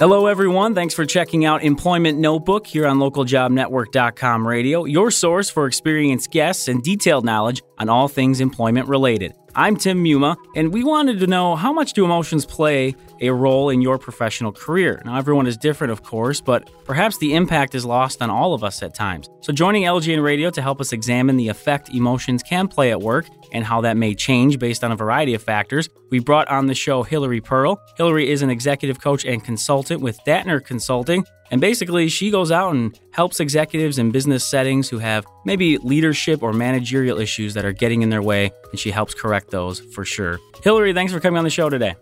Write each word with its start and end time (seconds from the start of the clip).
Hello, 0.00 0.26
everyone. 0.26 0.76
Thanks 0.76 0.94
for 0.94 1.04
checking 1.04 1.44
out 1.44 1.64
Employment 1.64 2.20
Notebook 2.20 2.68
here 2.68 2.86
on 2.86 2.98
localjobnetwork.com 2.98 4.46
radio, 4.46 4.84
your 4.84 5.10
source 5.10 5.50
for 5.50 5.66
experienced 5.66 6.30
guests 6.30 6.68
and 6.68 6.80
detailed 6.80 7.24
knowledge 7.24 7.62
on 7.78 7.88
all 7.88 8.06
things 8.06 8.40
employment 8.40 8.86
related. 8.86 9.34
I'm 9.56 9.74
Tim 9.74 10.04
Muma, 10.04 10.36
and 10.54 10.72
we 10.72 10.84
wanted 10.84 11.18
to 11.18 11.26
know 11.26 11.56
how 11.56 11.72
much 11.72 11.94
do 11.94 12.04
emotions 12.04 12.46
play 12.46 12.94
a 13.20 13.30
role 13.30 13.70
in 13.70 13.80
your 13.80 13.98
professional 13.98 14.52
career? 14.52 15.02
Now, 15.04 15.16
everyone 15.16 15.46
is 15.46 15.56
different, 15.56 15.92
of 15.92 16.02
course, 16.02 16.40
but 16.40 16.70
perhaps 16.84 17.18
the 17.18 17.34
impact 17.34 17.74
is 17.74 17.84
lost 17.84 18.22
on 18.22 18.30
all 18.30 18.54
of 18.54 18.64
us 18.64 18.82
at 18.82 18.94
times. 18.94 19.28
So, 19.40 19.52
joining 19.52 19.84
LJN 19.84 20.22
Radio 20.22 20.50
to 20.50 20.62
help 20.62 20.80
us 20.80 20.92
examine 20.92 21.36
the 21.36 21.48
effect 21.48 21.90
emotions 21.90 22.42
can 22.42 22.68
play 22.68 22.90
at 22.90 23.00
work 23.00 23.26
and 23.52 23.64
how 23.64 23.80
that 23.82 23.96
may 23.96 24.14
change 24.14 24.58
based 24.58 24.84
on 24.84 24.92
a 24.92 24.96
variety 24.96 25.34
of 25.34 25.42
factors, 25.42 25.88
we 26.10 26.18
brought 26.18 26.48
on 26.48 26.66
the 26.66 26.74
show 26.74 27.02
Hillary 27.02 27.40
Pearl. 27.40 27.80
Hillary 27.96 28.30
is 28.30 28.42
an 28.42 28.50
executive 28.50 29.00
coach 29.00 29.24
and 29.24 29.42
consultant 29.42 30.00
with 30.00 30.18
Dattner 30.26 30.62
Consulting, 30.62 31.24
and 31.50 31.60
basically, 31.60 32.08
she 32.08 32.30
goes 32.30 32.50
out 32.50 32.74
and 32.74 32.98
helps 33.10 33.40
executives 33.40 33.98
in 33.98 34.10
business 34.10 34.46
settings 34.46 34.88
who 34.88 34.98
have 34.98 35.24
maybe 35.44 35.78
leadership 35.78 36.42
or 36.42 36.52
managerial 36.52 37.18
issues 37.18 37.54
that 37.54 37.64
are 37.64 37.72
getting 37.72 38.02
in 38.02 38.10
their 38.10 38.22
way, 38.22 38.50
and 38.70 38.78
she 38.78 38.90
helps 38.90 39.14
correct 39.14 39.50
those 39.50 39.80
for 39.80 40.04
sure. 40.04 40.38
Hillary, 40.62 40.92
thanks 40.92 41.12
for 41.12 41.20
coming 41.20 41.38
on 41.38 41.44
the 41.44 41.50
show 41.50 41.70
today. 41.70 41.94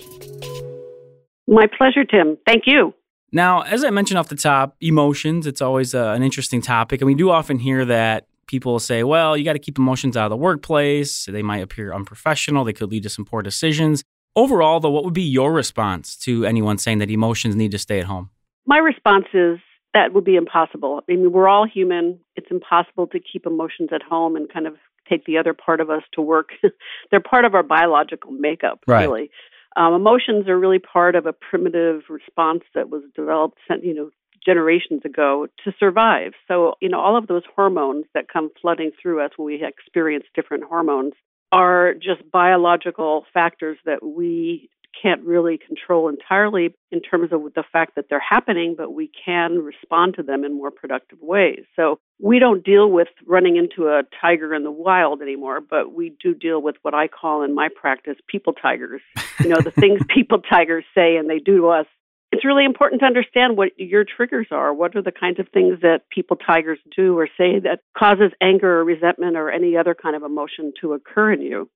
My 1.47 1.67
pleasure, 1.67 2.05
Tim. 2.05 2.39
Thank 2.47 2.65
you. 2.67 2.95
Now, 3.33 3.63
as 3.63 3.85
I 3.85 3.91
mentioned 3.91 4.19
off 4.19 4.29
the 4.29 4.37
top, 4.37 4.77
emotions, 4.81 5.47
it's 5.47 5.61
always 5.61 5.95
uh, 5.95 6.13
an 6.17 6.23
interesting 6.23 6.61
topic. 6.61 7.01
And 7.01 7.07
we 7.07 7.15
do 7.15 7.31
often 7.31 7.59
hear 7.59 7.85
that 7.85 8.27
people 8.47 8.79
say, 8.79 9.03
well, 9.03 9.37
you 9.37 9.45
got 9.45 9.55
to 9.55 9.59
keep 9.59 9.79
emotions 9.79 10.17
out 10.17 10.27
of 10.27 10.31
the 10.31 10.37
workplace. 10.37 11.27
They 11.27 11.43
might 11.43 11.59
appear 11.59 11.93
unprofessional, 11.93 12.65
they 12.65 12.73
could 12.73 12.91
lead 12.91 13.03
to 13.03 13.11
some 13.11 13.25
poor 13.25 13.43
decisions. 13.43 14.05
Overall, 14.37 14.81
though, 14.81 14.91
what 14.91 15.05
would 15.05 15.15
be 15.15 15.23
your 15.23 15.53
response 15.53 16.15
to 16.19 16.45
anyone 16.45 16.79
saying 16.79 16.99
that 16.99 17.11
emotions 17.11 17.57
need 17.57 17.73
to 17.73 17.79
stay 17.79 17.99
at 17.99 18.07
home? 18.07 18.31
My 18.67 18.79
response 18.79 19.27
is 19.33 19.59
that 19.95 20.13
would 20.13 20.25
be 20.25 20.37
impossible. 20.37 21.01
I 21.01 21.13
mean, 21.13 21.33
we're 21.33 21.49
all 21.49 21.67
human. 21.67 22.21
It's 22.37 22.51
impossible 22.51 23.07
to 23.09 23.19
keep 23.19 23.47
emotions 23.47 23.91
at 23.93 24.03
home 24.03 24.37
and 24.37 24.53
kind 24.53 24.67
of 24.67 24.75
take 25.09 25.25
the 25.25 25.39
other 25.39 25.55
part 25.55 25.81
of 25.81 25.89
us 25.89 26.03
to 26.13 26.21
work. 26.21 26.51
They're 27.11 27.21
part 27.21 27.45
of 27.45 27.55
our 27.55 27.63
biological 27.63 28.31
makeup, 28.31 28.81
right. 28.87 29.03
really. 29.03 29.31
Um, 29.77 29.93
emotions 29.95 30.49
are 30.49 30.59
really 30.59 30.79
part 30.79 31.15
of 31.15 31.27
a 31.27 31.33
primitive 31.33 32.03
response 32.09 32.63
that 32.75 32.89
was 32.89 33.03
developed, 33.15 33.59
you 33.83 33.95
know, 33.95 34.11
generations 34.45 35.03
ago 35.05 35.49
to 35.65 35.73
survive. 35.79 36.33
So, 36.49 36.75
you 36.81 36.89
know, 36.89 37.01
all 37.01 37.17
of 37.17 37.27
those 37.27 37.43
hormones 37.55 38.07
that 38.15 38.33
come 38.33 38.51
flooding 38.61 38.93
through 39.01 39.21
us 39.21 39.33
when 39.37 39.47
we 39.47 39.65
experience 39.65 40.25
different 40.35 40.65
hormones 40.65 41.13
are 41.53 41.95
just 41.95 42.29
biological 42.33 43.25
factors 43.33 43.79
that 43.85 44.05
we 44.05 44.69
can't 45.01 45.23
really 45.23 45.59
control 45.59 46.09
entirely 46.09 46.75
in 46.91 47.01
terms 47.01 47.33
of 47.33 47.43
the 47.55 47.65
fact 47.73 47.95
that 47.97 48.07
they're 48.09 48.21
happening, 48.21 48.75
but 48.77 48.93
we 48.93 49.11
can 49.25 49.59
respond 49.59 50.15
to 50.17 50.23
them 50.23 50.45
in 50.45 50.57
more 50.57 50.71
productive 50.71 51.19
ways. 51.21 51.65
So 51.75 51.99
we 52.21 52.39
don't 52.39 52.65
deal 52.65 52.91
with 52.91 53.09
running 53.27 53.57
into 53.57 53.89
a 53.89 54.03
tiger 54.21 54.55
in 54.55 54.65
the 54.65 54.71
wild 54.71 55.23
anymore, 55.23 55.61
but 55.61 55.93
we 55.93 56.15
do 56.23 56.35
deal 56.35 56.63
with 56.63 56.77
what 56.83 56.95
I 56.95 57.09
call 57.09 57.43
in 57.43 57.55
my 57.55 57.69
practice 57.75 58.17
people 58.29 58.53
tigers. 58.53 59.03
You 59.41 59.49
know, 59.49 59.61
the 59.61 59.71
things 59.81 60.01
people 60.09 60.39
tigers 60.39 60.85
say 60.95 61.17
and 61.17 61.29
they 61.29 61.39
do 61.39 61.59
to 61.59 61.69
us. 61.69 61.87
It's 62.33 62.45
really 62.45 62.65
important 62.65 63.01
to 63.01 63.07
understand 63.07 63.57
what 63.57 63.71
your 63.79 64.05
triggers 64.05 64.49
are. 64.51 64.75
What 64.75 64.97
are 64.97 65.03
the 65.03 65.13
kinds 65.13 65.39
of 65.39 65.49
things 65.55 65.81
that 65.83 66.03
people 66.11 66.37
tigers 66.37 66.79
do 66.95 67.17
or 67.17 67.29
say 67.29 67.61
that 67.61 67.81
causes 67.97 68.33
anger 68.43 68.81
or 68.81 68.85
resentment 68.85 69.37
or 69.37 69.51
any 69.51 69.77
other 69.77 69.95
kind 69.95 70.17
of 70.17 70.23
emotion 70.23 70.73
to 70.81 70.93
occur 70.93 71.33
in 71.33 71.41
you? 71.41 71.71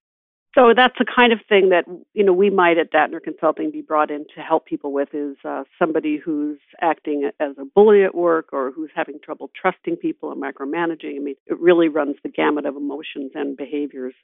So 0.54 0.72
that's 0.74 0.96
the 0.98 1.04
kind 1.04 1.32
of 1.32 1.38
thing 1.48 1.68
that 1.68 1.84
you 2.12 2.24
know 2.24 2.32
we 2.32 2.50
might 2.50 2.76
at 2.76 2.92
Dattner 2.92 3.22
Consulting 3.22 3.70
be 3.70 3.82
brought 3.82 4.10
in 4.10 4.24
to 4.34 4.40
help 4.40 4.66
people 4.66 4.92
with 4.92 5.10
is 5.12 5.36
uh, 5.44 5.62
somebody 5.78 6.16
who's 6.16 6.58
acting 6.80 7.30
as 7.38 7.52
a 7.56 7.64
bully 7.64 8.02
at 8.02 8.14
work 8.14 8.48
or 8.52 8.72
who's 8.72 8.90
having 8.94 9.20
trouble 9.22 9.50
trusting 9.60 9.96
people 9.96 10.32
and 10.32 10.42
micromanaging. 10.42 11.16
I 11.16 11.20
mean, 11.20 11.36
it 11.46 11.58
really 11.60 11.88
runs 11.88 12.16
the 12.24 12.30
gamut 12.30 12.66
of 12.66 12.76
emotions 12.76 13.32
and 13.34 13.56
behaviors. 13.56 14.14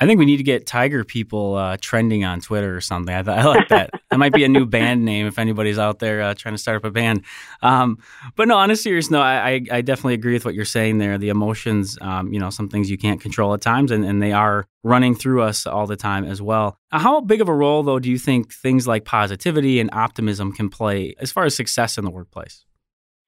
I 0.00 0.06
think 0.06 0.18
we 0.18 0.24
need 0.24 0.38
to 0.38 0.42
get 0.42 0.66
Tiger 0.66 1.04
people 1.04 1.56
uh, 1.56 1.76
trending 1.78 2.24
on 2.24 2.40
Twitter 2.40 2.74
or 2.74 2.80
something. 2.80 3.14
I, 3.14 3.22
th- 3.22 3.36
I 3.36 3.44
like 3.44 3.68
that. 3.68 3.90
that 4.10 4.18
might 4.18 4.32
be 4.32 4.44
a 4.44 4.48
new 4.48 4.64
band 4.64 5.04
name 5.04 5.26
if 5.26 5.38
anybody's 5.38 5.78
out 5.78 5.98
there 5.98 6.22
uh, 6.22 6.34
trying 6.34 6.54
to 6.54 6.58
start 6.58 6.78
up 6.78 6.84
a 6.84 6.90
band. 6.90 7.22
Um, 7.60 7.98
but 8.34 8.48
no, 8.48 8.56
on 8.56 8.70
a 8.70 8.76
serious 8.76 9.10
note, 9.10 9.20
I, 9.20 9.60
I, 9.70 9.82
definitely 9.82 10.14
agree 10.14 10.32
with 10.32 10.46
what 10.46 10.54
you're 10.54 10.64
saying 10.64 10.98
there. 10.98 11.18
The 11.18 11.28
emotions, 11.28 11.98
um, 12.00 12.32
you 12.32 12.40
know, 12.40 12.48
some 12.48 12.70
things 12.70 12.90
you 12.90 12.96
can't 12.96 13.20
control 13.20 13.52
at 13.52 13.60
times, 13.60 13.90
and, 13.90 14.02
and 14.06 14.22
they 14.22 14.32
are 14.32 14.66
running 14.82 15.14
through 15.14 15.42
us 15.42 15.66
all 15.66 15.86
the 15.86 15.96
time 15.96 16.24
as 16.24 16.40
well. 16.40 16.78
How 16.90 17.20
big 17.20 17.42
of 17.42 17.48
a 17.50 17.54
role, 17.54 17.82
though, 17.82 17.98
do 17.98 18.10
you 18.10 18.18
think 18.18 18.54
things 18.54 18.88
like 18.88 19.04
positivity 19.04 19.80
and 19.80 19.90
optimism 19.92 20.52
can 20.52 20.70
play 20.70 21.14
as 21.18 21.30
far 21.30 21.44
as 21.44 21.54
success 21.54 21.98
in 21.98 22.06
the 22.06 22.10
workplace? 22.10 22.64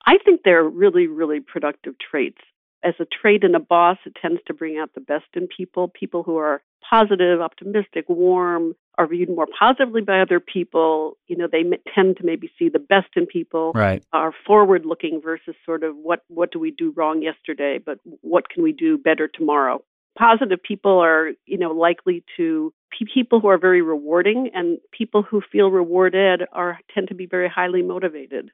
I 0.06 0.16
think 0.24 0.40
they're 0.44 0.64
really, 0.64 1.06
really 1.06 1.40
productive 1.40 1.94
traits 1.98 2.40
as 2.82 2.94
a 3.00 3.04
trait 3.04 3.44
in 3.44 3.54
a 3.54 3.60
boss, 3.60 3.98
it 4.04 4.16
tends 4.20 4.40
to 4.46 4.54
bring 4.54 4.78
out 4.78 4.94
the 4.94 5.00
best 5.00 5.26
in 5.34 5.46
people. 5.46 5.88
People 5.88 6.22
who 6.22 6.36
are 6.36 6.62
positive, 6.88 7.40
optimistic, 7.40 8.04
warm, 8.08 8.74
are 8.98 9.06
viewed 9.06 9.28
more 9.28 9.46
positively 9.58 10.02
by 10.02 10.20
other 10.20 10.40
people. 10.40 11.16
You 11.26 11.36
know, 11.36 11.48
they 11.50 11.62
tend 11.94 12.18
to 12.18 12.24
maybe 12.24 12.50
see 12.58 12.68
the 12.68 12.78
best 12.78 13.08
in 13.16 13.26
people. 13.26 13.72
Right. 13.74 14.04
Are 14.12 14.34
forward 14.46 14.84
looking 14.84 15.20
versus 15.22 15.54
sort 15.64 15.84
of 15.84 15.96
what 15.96 16.24
what 16.28 16.52
do 16.52 16.58
we 16.58 16.70
do 16.70 16.92
wrong 16.96 17.22
yesterday, 17.22 17.78
but 17.84 17.98
what 18.20 18.48
can 18.48 18.62
we 18.62 18.72
do 18.72 18.98
better 18.98 19.28
tomorrow? 19.28 19.82
Positive 20.18 20.62
people 20.62 20.98
are, 20.98 21.30
you 21.46 21.56
know, 21.56 21.70
likely 21.70 22.22
to 22.36 22.72
people 23.14 23.40
who 23.40 23.48
are 23.48 23.58
very 23.58 23.82
rewarding 23.82 24.50
and 24.54 24.78
people 24.92 25.22
who 25.22 25.42
feel 25.50 25.70
rewarded 25.70 26.42
are 26.52 26.78
tend 26.94 27.08
to 27.08 27.14
be 27.14 27.26
very 27.26 27.48
highly 27.48 27.82
motivated. 27.82 28.50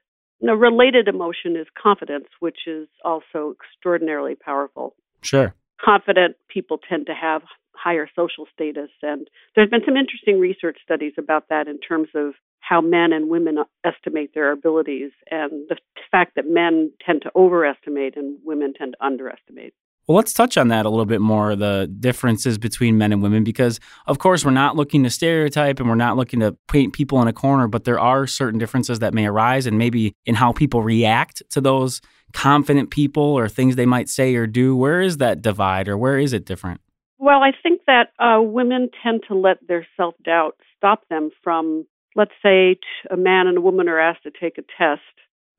A 0.47 0.55
related 0.55 1.07
emotion 1.07 1.55
is 1.55 1.67
confidence, 1.81 2.27
which 2.39 2.59
is 2.67 2.87
also 3.03 3.55
extraordinarily 3.59 4.35
powerful. 4.35 4.95
Sure. 5.21 5.53
Confident 5.83 6.35
people 6.49 6.77
tend 6.77 7.05
to 7.07 7.13
have 7.13 7.43
higher 7.75 8.09
social 8.15 8.45
status. 8.53 8.89
And 9.01 9.27
there's 9.55 9.69
been 9.69 9.83
some 9.85 9.95
interesting 9.95 10.39
research 10.39 10.77
studies 10.83 11.13
about 11.17 11.49
that 11.49 11.67
in 11.67 11.79
terms 11.79 12.09
of 12.15 12.33
how 12.59 12.81
men 12.81 13.13
and 13.13 13.29
women 13.29 13.57
estimate 13.83 14.31
their 14.33 14.51
abilities 14.51 15.11
and 15.31 15.67
the 15.69 15.77
fact 16.11 16.35
that 16.35 16.45
men 16.47 16.91
tend 17.05 17.21
to 17.23 17.31
overestimate 17.35 18.15
and 18.15 18.37
women 18.43 18.73
tend 18.73 18.95
to 18.99 19.05
underestimate. 19.05 19.73
Well, 20.09 20.15
let's 20.15 20.33
touch 20.33 20.57
on 20.57 20.69
that 20.69 20.87
a 20.87 20.89
little 20.89 21.05
bit 21.05 21.21
more 21.21 21.55
the 21.55 21.87
differences 21.99 22.57
between 22.57 22.97
men 22.97 23.13
and 23.13 23.21
women, 23.21 23.43
because 23.43 23.79
of 24.07 24.17
course, 24.17 24.43
we're 24.43 24.49
not 24.49 24.75
looking 24.75 25.03
to 25.03 25.09
stereotype 25.11 25.79
and 25.79 25.87
we're 25.87 25.93
not 25.93 26.17
looking 26.17 26.39
to 26.39 26.57
paint 26.67 26.93
people 26.93 27.21
in 27.21 27.27
a 27.27 27.33
corner, 27.33 27.67
but 27.67 27.83
there 27.83 27.99
are 27.99 28.25
certain 28.25 28.57
differences 28.57 28.97
that 28.99 29.13
may 29.13 29.27
arise 29.27 29.67
and 29.67 29.77
maybe 29.77 30.15
in 30.25 30.33
how 30.33 30.51
people 30.51 30.81
react 30.81 31.43
to 31.51 31.61
those 31.61 32.01
confident 32.33 32.89
people 32.89 33.21
or 33.21 33.47
things 33.47 33.75
they 33.75 33.85
might 33.85 34.09
say 34.09 34.33
or 34.33 34.47
do. 34.47 34.75
Where 34.75 34.99
is 34.99 35.17
that 35.17 35.43
divide 35.43 35.87
or 35.87 35.95
where 35.95 36.17
is 36.17 36.33
it 36.33 36.43
different? 36.43 36.81
Well, 37.19 37.43
I 37.43 37.51
think 37.61 37.81
that 37.85 38.07
uh, 38.17 38.41
women 38.41 38.89
tend 39.03 39.25
to 39.27 39.35
let 39.35 39.57
their 39.67 39.85
self 39.95 40.15
doubt 40.25 40.55
stop 40.75 41.07
them 41.09 41.29
from, 41.43 41.85
let's 42.15 42.31
say, 42.41 42.79
a 43.11 43.15
man 43.15 43.45
and 43.45 43.59
a 43.59 43.61
woman 43.61 43.87
are 43.87 43.99
asked 43.99 44.23
to 44.23 44.31
take 44.31 44.57
a 44.57 44.63
test 44.75 45.03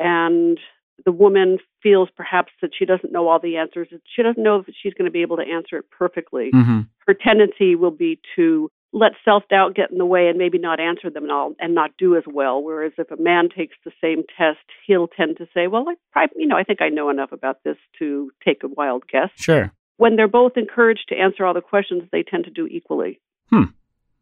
and 0.00 0.58
the 1.04 1.12
woman 1.12 1.58
feels 1.82 2.08
perhaps 2.16 2.52
that 2.62 2.70
she 2.76 2.84
doesn't 2.84 3.12
know 3.12 3.28
all 3.28 3.40
the 3.40 3.56
answers. 3.56 3.88
She 4.14 4.22
doesn't 4.22 4.42
know 4.42 4.56
if 4.56 4.74
she's 4.82 4.94
going 4.94 5.06
to 5.06 5.12
be 5.12 5.22
able 5.22 5.36
to 5.36 5.42
answer 5.42 5.76
it 5.76 5.90
perfectly. 5.90 6.50
Mm-hmm. 6.54 6.80
Her 7.06 7.14
tendency 7.14 7.74
will 7.74 7.90
be 7.90 8.20
to 8.36 8.70
let 8.92 9.12
self 9.24 9.44
doubt 9.48 9.74
get 9.74 9.90
in 9.90 9.98
the 9.98 10.06
way 10.06 10.28
and 10.28 10.38
maybe 10.38 10.58
not 10.58 10.80
answer 10.80 11.10
them 11.10 11.24
and 11.24 11.32
all 11.32 11.54
and 11.60 11.74
not 11.74 11.92
do 11.98 12.16
as 12.16 12.24
well. 12.26 12.62
Whereas 12.62 12.92
if 12.98 13.10
a 13.10 13.20
man 13.20 13.48
takes 13.48 13.76
the 13.84 13.92
same 14.00 14.22
test, 14.36 14.58
he'll 14.86 15.08
tend 15.08 15.36
to 15.38 15.46
say, 15.54 15.66
"Well, 15.66 15.88
I 15.88 15.94
probably, 16.12 16.42
you 16.42 16.48
know, 16.48 16.56
I 16.56 16.64
think 16.64 16.82
I 16.82 16.88
know 16.88 17.10
enough 17.10 17.32
about 17.32 17.62
this 17.64 17.76
to 17.98 18.30
take 18.44 18.62
a 18.64 18.68
wild 18.68 19.04
guess." 19.08 19.30
Sure. 19.36 19.72
When 19.96 20.16
they're 20.16 20.28
both 20.28 20.56
encouraged 20.56 21.08
to 21.10 21.16
answer 21.16 21.44
all 21.44 21.54
the 21.54 21.60
questions, 21.60 22.04
they 22.10 22.22
tend 22.22 22.44
to 22.44 22.50
do 22.50 22.66
equally. 22.66 23.20
Hmm, 23.50 23.64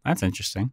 that's 0.05 0.22
interesting. 0.22 0.72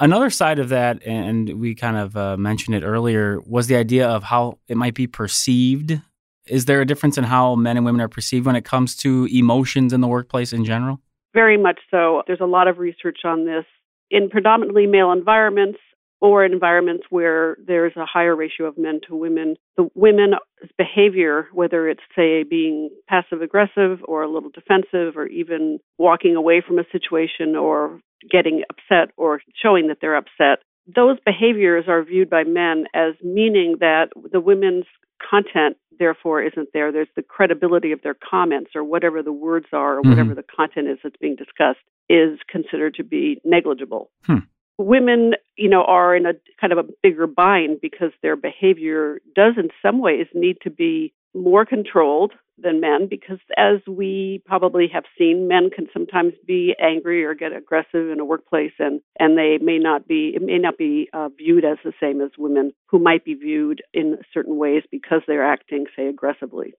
Another 0.00 0.30
side 0.30 0.58
of 0.58 0.68
that, 0.68 1.04
and 1.04 1.60
we 1.60 1.74
kind 1.74 1.96
of 1.96 2.16
uh, 2.16 2.36
mentioned 2.36 2.76
it 2.76 2.84
earlier, 2.84 3.40
was 3.46 3.66
the 3.66 3.76
idea 3.76 4.08
of 4.08 4.22
how 4.22 4.58
it 4.68 4.76
might 4.76 4.94
be 4.94 5.06
perceived. 5.06 6.00
Is 6.46 6.66
there 6.66 6.80
a 6.80 6.86
difference 6.86 7.18
in 7.18 7.24
how 7.24 7.56
men 7.56 7.76
and 7.76 7.84
women 7.84 8.00
are 8.00 8.08
perceived 8.08 8.46
when 8.46 8.56
it 8.56 8.64
comes 8.64 8.96
to 8.98 9.26
emotions 9.30 9.92
in 9.92 10.00
the 10.00 10.08
workplace 10.08 10.52
in 10.52 10.64
general? 10.64 11.00
Very 11.34 11.58
much 11.58 11.80
so. 11.90 12.22
There's 12.26 12.40
a 12.40 12.46
lot 12.46 12.68
of 12.68 12.78
research 12.78 13.18
on 13.24 13.44
this. 13.44 13.64
In 14.10 14.30
predominantly 14.30 14.86
male 14.86 15.12
environments, 15.12 15.78
or 16.20 16.44
environments 16.44 17.04
where 17.10 17.56
there's 17.64 17.92
a 17.96 18.04
higher 18.04 18.34
ratio 18.34 18.66
of 18.66 18.76
men 18.76 19.00
to 19.08 19.14
women, 19.14 19.56
the 19.76 19.88
women's 19.94 20.34
behavior, 20.78 21.48
whether 21.52 21.88
it's, 21.88 22.02
say, 22.16 22.44
being 22.44 22.88
passive 23.08 23.42
aggressive 23.42 23.98
or 24.04 24.22
a 24.22 24.30
little 24.30 24.50
defensive 24.50 25.16
or 25.16 25.26
even 25.26 25.78
walking 25.98 26.36
away 26.36 26.62
from 26.66 26.78
a 26.78 26.84
situation 26.90 27.56
or 27.56 28.00
getting 28.30 28.62
upset 28.70 29.12
or 29.16 29.40
showing 29.60 29.88
that 29.88 29.98
they're 30.00 30.16
upset, 30.16 30.60
those 30.94 31.18
behaviors 31.26 31.84
are 31.88 32.02
viewed 32.02 32.30
by 32.30 32.44
men 32.44 32.86
as 32.94 33.14
meaning 33.22 33.76
that 33.80 34.06
the 34.32 34.40
women's 34.40 34.86
content 35.28 35.76
therefore 35.98 36.42
isn't 36.42 36.68
there. 36.72 36.92
There's 36.92 37.08
the 37.16 37.22
credibility 37.22 37.92
of 37.92 38.02
their 38.02 38.14
comments 38.14 38.70
or 38.74 38.84
whatever 38.84 39.22
the 39.22 39.32
words 39.32 39.66
are 39.72 39.98
or 39.98 40.00
mm-hmm. 40.00 40.10
whatever 40.10 40.34
the 40.34 40.44
content 40.44 40.88
is 40.88 40.98
that's 41.02 41.16
being 41.20 41.36
discussed 41.36 41.80
is 42.08 42.38
considered 42.48 42.94
to 42.94 43.04
be 43.04 43.40
negligible. 43.44 44.10
Hmm. 44.24 44.38
Women, 44.78 45.34
you 45.56 45.68
know, 45.68 45.84
are 45.84 46.14
in 46.14 46.26
a 46.26 46.32
kind 46.60 46.72
of 46.72 46.78
a 46.78 46.88
bigger 47.02 47.26
bind 47.26 47.80
because 47.80 48.12
their 48.22 48.36
behavior 48.36 49.20
does 49.34 49.54
in 49.56 49.68
some 49.82 50.00
ways 50.00 50.26
need 50.34 50.58
to 50.62 50.70
be 50.70 51.12
more 51.34 51.66
controlled 51.66 52.32
than 52.60 52.80
men 52.80 53.06
because 53.08 53.38
as 53.56 53.78
we 53.86 54.42
probably 54.44 54.88
have 54.92 55.04
seen 55.16 55.46
men 55.46 55.70
can 55.70 55.86
sometimes 55.92 56.32
be 56.46 56.74
angry 56.80 57.24
or 57.24 57.34
get 57.34 57.52
aggressive 57.52 58.10
in 58.10 58.18
a 58.18 58.24
workplace 58.24 58.72
and 58.78 59.00
and 59.18 59.38
they 59.38 59.58
may 59.62 59.78
not 59.78 60.08
be 60.08 60.32
it 60.34 60.42
may 60.42 60.58
not 60.58 60.76
be 60.76 61.08
uh, 61.12 61.28
viewed 61.36 61.64
as 61.64 61.78
the 61.84 61.92
same 62.00 62.20
as 62.20 62.30
women 62.36 62.72
who 62.86 62.98
might 62.98 63.24
be 63.24 63.34
viewed 63.34 63.80
in 63.94 64.18
certain 64.34 64.56
ways 64.56 64.82
because 64.90 65.22
they're 65.26 65.46
acting 65.46 65.84
say 65.94 66.08
aggressively 66.08 66.74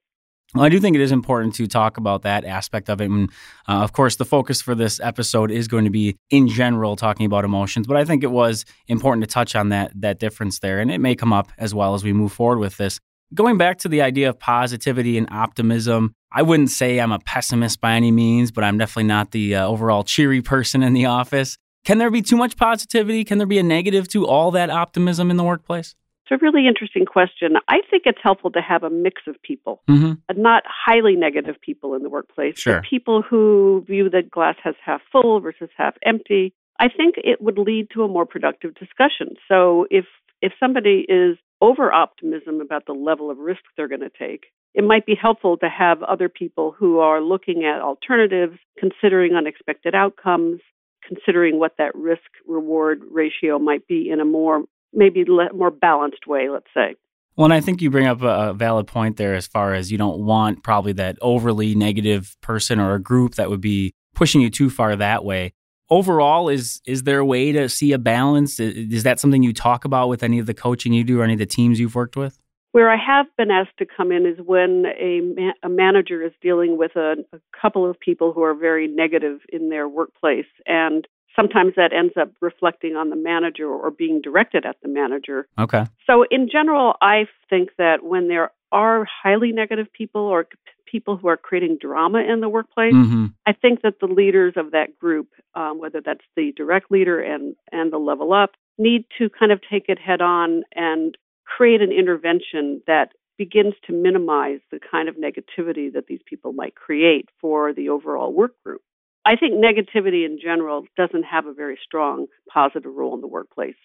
well, 0.55 0.63
I 0.63 0.69
do 0.69 0.79
think 0.79 0.95
it 0.95 1.01
is 1.01 1.11
important 1.11 1.55
to 1.55 1.67
talk 1.67 1.97
about 1.97 2.23
that 2.23 2.43
aspect 2.43 2.89
of 2.89 3.01
it. 3.01 3.09
And 3.09 3.29
uh, 3.67 3.83
of 3.83 3.93
course, 3.93 4.15
the 4.15 4.25
focus 4.25 4.61
for 4.61 4.73
this 4.73 4.99
episode 4.99 5.51
is 5.51 5.67
going 5.67 5.85
to 5.85 5.91
be 5.91 6.17
in 6.29 6.47
general 6.47 6.95
talking 6.95 7.25
about 7.25 7.45
emotions, 7.45 7.85
but 7.85 7.97
I 7.97 8.05
think 8.05 8.23
it 8.23 8.31
was 8.31 8.65
important 8.87 9.23
to 9.23 9.29
touch 9.31 9.55
on 9.55 9.69
that 9.69 9.91
that 10.01 10.19
difference 10.19 10.59
there, 10.59 10.79
and 10.79 10.91
it 10.91 10.99
may 10.99 11.15
come 11.15 11.33
up 11.33 11.51
as 11.57 11.75
well 11.75 11.93
as 11.93 12.03
we 12.03 12.13
move 12.13 12.31
forward 12.31 12.59
with 12.59 12.77
this. 12.77 12.99
Going 13.33 13.57
back 13.57 13.77
to 13.79 13.89
the 13.89 14.01
idea 14.01 14.29
of 14.29 14.39
positivity 14.39 15.15
and 15.15 15.27
optimism, 15.29 16.13
I 16.31 16.41
wouldn't 16.41 16.71
say 16.71 16.99
I'm 16.99 17.11
a 17.11 17.19
pessimist 17.19 17.79
by 17.79 17.93
any 17.93 18.11
means, 18.11 18.51
but 18.51 18.63
I'm 18.63 18.79
definitely 18.79 19.03
not 19.03 19.31
the 19.31 19.55
uh, 19.55 19.67
overall 19.67 20.03
cheery 20.03 20.41
person 20.41 20.81
in 20.81 20.93
the 20.93 21.05
office. 21.05 21.55
Can 21.85 21.99
there 21.99 22.09
be 22.09 22.23
too 22.23 22.35
much 22.35 22.57
positivity? 22.57 23.23
Can 23.23 23.37
there 23.37 23.47
be 23.47 23.59
a 23.59 23.63
negative 23.63 24.07
to 24.09 24.25
all 24.25 24.49
that 24.51 24.71
optimism 24.71 25.29
in 25.29 25.37
the 25.37 25.43
workplace? 25.43 25.95
It's 26.29 26.41
a 26.41 26.43
really 26.43 26.67
interesting 26.67 27.05
question. 27.05 27.55
I 27.67 27.79
think 27.89 28.03
it's 28.05 28.19
helpful 28.21 28.51
to 28.51 28.61
have 28.61 28.83
a 28.83 28.89
mix 28.89 29.23
of 29.27 29.41
people, 29.41 29.81
mm-hmm. 29.89 30.13
not 30.39 30.63
highly 30.67 31.15
negative 31.15 31.55
people 31.59 31.95
in 31.95 32.03
the 32.03 32.09
workplace, 32.09 32.59
sure. 32.59 32.75
but 32.75 32.89
people 32.89 33.21
who 33.21 33.83
view 33.87 34.09
the 34.09 34.21
glass 34.21 34.55
as 34.63 34.75
half 34.83 35.01
full 35.11 35.39
versus 35.39 35.69
half 35.75 35.95
empty. 36.05 36.53
I 36.79 36.87
think 36.87 37.15
it 37.17 37.41
would 37.41 37.57
lead 37.57 37.87
to 37.93 38.03
a 38.03 38.07
more 38.07 38.25
productive 38.25 38.75
discussion. 38.75 39.35
So 39.47 39.87
if 39.89 40.05
if 40.41 40.53
somebody 40.59 41.05
is 41.09 41.37
over 41.61 41.91
optimism 41.91 42.61
about 42.61 42.85
the 42.85 42.93
level 42.93 43.29
of 43.29 43.37
risk 43.37 43.61
they're 43.75 43.89
going 43.89 43.99
to 43.99 44.09
take, 44.09 44.45
it 44.73 44.83
might 44.83 45.05
be 45.05 45.15
helpful 45.19 45.57
to 45.57 45.67
have 45.67 46.03
other 46.03 46.29
people 46.29 46.73
who 46.77 46.99
are 46.99 47.21
looking 47.21 47.65
at 47.65 47.81
alternatives, 47.81 48.57
considering 48.77 49.35
unexpected 49.35 49.95
outcomes, 49.95 50.61
considering 51.05 51.59
what 51.59 51.73
that 51.77 51.93
risk 51.95 52.29
reward 52.47 53.01
ratio 53.11 53.57
might 53.57 53.87
be 53.87 54.09
in 54.09 54.19
a 54.19 54.25
more 54.25 54.63
maybe 54.93 55.23
le- 55.25 55.53
more 55.53 55.71
balanced 55.71 56.27
way, 56.27 56.49
let's 56.49 56.67
say. 56.73 56.95
Well, 57.35 57.45
and 57.45 57.53
I 57.53 57.61
think 57.61 57.81
you 57.81 57.89
bring 57.89 58.05
up 58.05 58.21
a 58.21 58.53
valid 58.53 58.87
point 58.87 59.15
there 59.15 59.33
as 59.33 59.47
far 59.47 59.73
as 59.73 59.91
you 59.91 59.97
don't 59.97 60.25
want 60.25 60.61
probably 60.61 60.91
that 60.93 61.17
overly 61.21 61.73
negative 61.73 62.35
person 62.41 62.79
or 62.79 62.95
a 62.95 63.01
group 63.01 63.35
that 63.35 63.49
would 63.49 63.61
be 63.61 63.93
pushing 64.13 64.41
you 64.41 64.49
too 64.49 64.69
far 64.69 64.95
that 64.97 65.23
way. 65.23 65.53
Overall, 65.89 66.49
is 66.49 66.81
is 66.85 67.03
there 67.03 67.19
a 67.19 67.25
way 67.25 67.51
to 67.53 67.69
see 67.69 67.93
a 67.93 67.97
balance? 67.97 68.59
Is 68.59 69.03
that 69.03 69.19
something 69.19 69.41
you 69.41 69.53
talk 69.53 69.85
about 69.85 70.09
with 70.09 70.21
any 70.21 70.37
of 70.37 70.45
the 70.45 70.53
coaching 70.53 70.91
you 70.91 71.03
do 71.03 71.21
or 71.21 71.23
any 71.23 71.33
of 71.33 71.39
the 71.39 71.45
teams 71.45 71.79
you've 71.79 71.95
worked 71.95 72.17
with? 72.17 72.37
Where 72.73 72.91
I 72.91 72.97
have 72.97 73.25
been 73.37 73.49
asked 73.49 73.77
to 73.79 73.85
come 73.85 74.11
in 74.11 74.27
is 74.27 74.37
when 74.45 74.83
a, 74.85 75.21
ma- 75.21 75.53
a 75.63 75.69
manager 75.69 76.21
is 76.21 76.33
dealing 76.41 76.77
with 76.77 76.95
a, 76.95 77.15
a 77.33 77.39
couple 77.59 77.89
of 77.89 77.99
people 77.99 78.33
who 78.33 78.43
are 78.43 78.53
very 78.53 78.87
negative 78.87 79.39
in 79.51 79.69
their 79.69 79.87
workplace 79.87 80.45
and 80.67 81.07
sometimes 81.39 81.73
that 81.75 81.93
ends 81.93 82.13
up 82.19 82.31
reflecting 82.41 82.95
on 82.95 83.09
the 83.09 83.15
manager 83.15 83.67
or 83.67 83.91
being 83.91 84.21
directed 84.21 84.65
at 84.65 84.77
the 84.81 84.89
manager. 84.89 85.47
Okay. 85.57 85.85
So, 86.05 86.25
in 86.29 86.49
general, 86.51 86.95
I 87.01 87.25
think 87.49 87.69
that 87.77 88.03
when 88.03 88.27
there 88.27 88.51
are 88.71 89.05
highly 89.05 89.51
negative 89.51 89.87
people 89.91 90.21
or 90.21 90.47
people 90.85 91.17
who 91.17 91.27
are 91.27 91.37
creating 91.37 91.77
drama 91.79 92.19
in 92.19 92.39
the 92.39 92.49
workplace, 92.49 92.93
mm-hmm. 92.93 93.27
I 93.45 93.53
think 93.53 93.81
that 93.81 93.99
the 93.99 94.07
leaders 94.07 94.53
of 94.55 94.71
that 94.71 94.97
group, 94.99 95.29
um, 95.55 95.79
whether 95.79 96.01
that's 96.03 96.25
the 96.35 96.51
direct 96.55 96.91
leader 96.91 97.19
and, 97.19 97.55
and 97.71 97.91
the 97.91 97.97
level 97.97 98.33
up, 98.33 98.51
need 98.77 99.05
to 99.17 99.29
kind 99.29 99.51
of 99.51 99.59
take 99.69 99.85
it 99.87 99.99
head 99.99 100.21
on 100.21 100.63
and 100.75 101.17
create 101.45 101.81
an 101.81 101.91
intervention 101.91 102.81
that 102.87 103.11
begins 103.37 103.73
to 103.87 103.93
minimize 103.93 104.59
the 104.69 104.79
kind 104.79 105.07
of 105.07 105.15
negativity 105.15 105.91
that 105.93 106.07
these 106.07 106.19
people 106.25 106.53
might 106.53 106.75
create 106.75 107.29
for 107.39 107.73
the 107.73 107.89
overall 107.89 108.33
work 108.33 108.51
group. 108.63 108.81
I 109.25 109.35
think 109.35 109.53
negativity 109.53 110.25
in 110.25 110.39
general 110.41 110.85
doesn't 110.97 111.23
have 111.23 111.45
a 111.45 111.53
very 111.53 111.77
strong 111.83 112.27
positive 112.51 112.91
role 112.93 113.15
in 113.15 113.21
the 113.21 113.27
workplace. 113.27 113.75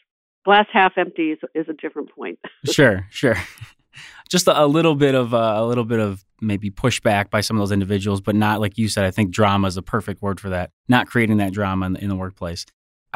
Glass 0.44 0.66
half 0.72 0.92
empty 0.96 1.32
is, 1.32 1.38
is 1.54 1.66
a 1.69 1.72
different 1.72 2.10
point. 2.14 2.38
sure, 2.70 3.06
sure. 3.10 3.36
Just 4.28 4.48
a, 4.48 4.66
little 4.66 4.94
bit 4.94 5.14
of 5.14 5.32
uh, 5.32 5.54
a 5.56 5.64
little 5.64 5.84
bit 5.84 6.00
of 6.00 6.25
maybe 6.40 6.70
pushback 6.70 7.31
by 7.31 7.40
some 7.40 7.56
of 7.56 7.60
those 7.60 7.72
individuals, 7.72 8.20
but 8.20 8.34
not 8.34 8.60
like 8.60 8.76
you 8.76 8.88
said. 8.88 9.04
I 9.04 9.10
think 9.10 9.31
drama 9.31 9.69
is 9.69 9.76
a 9.76 9.82
perfect 9.82 10.22
word 10.22 10.40
for 10.40 10.48
that. 10.48 10.70
Not 10.88 11.06
creating 11.06 11.36
that 11.36 11.52
drama 11.52 11.86
in, 11.86 11.96
in 11.96 12.08
the 12.08 12.16
workplace. 12.16 12.66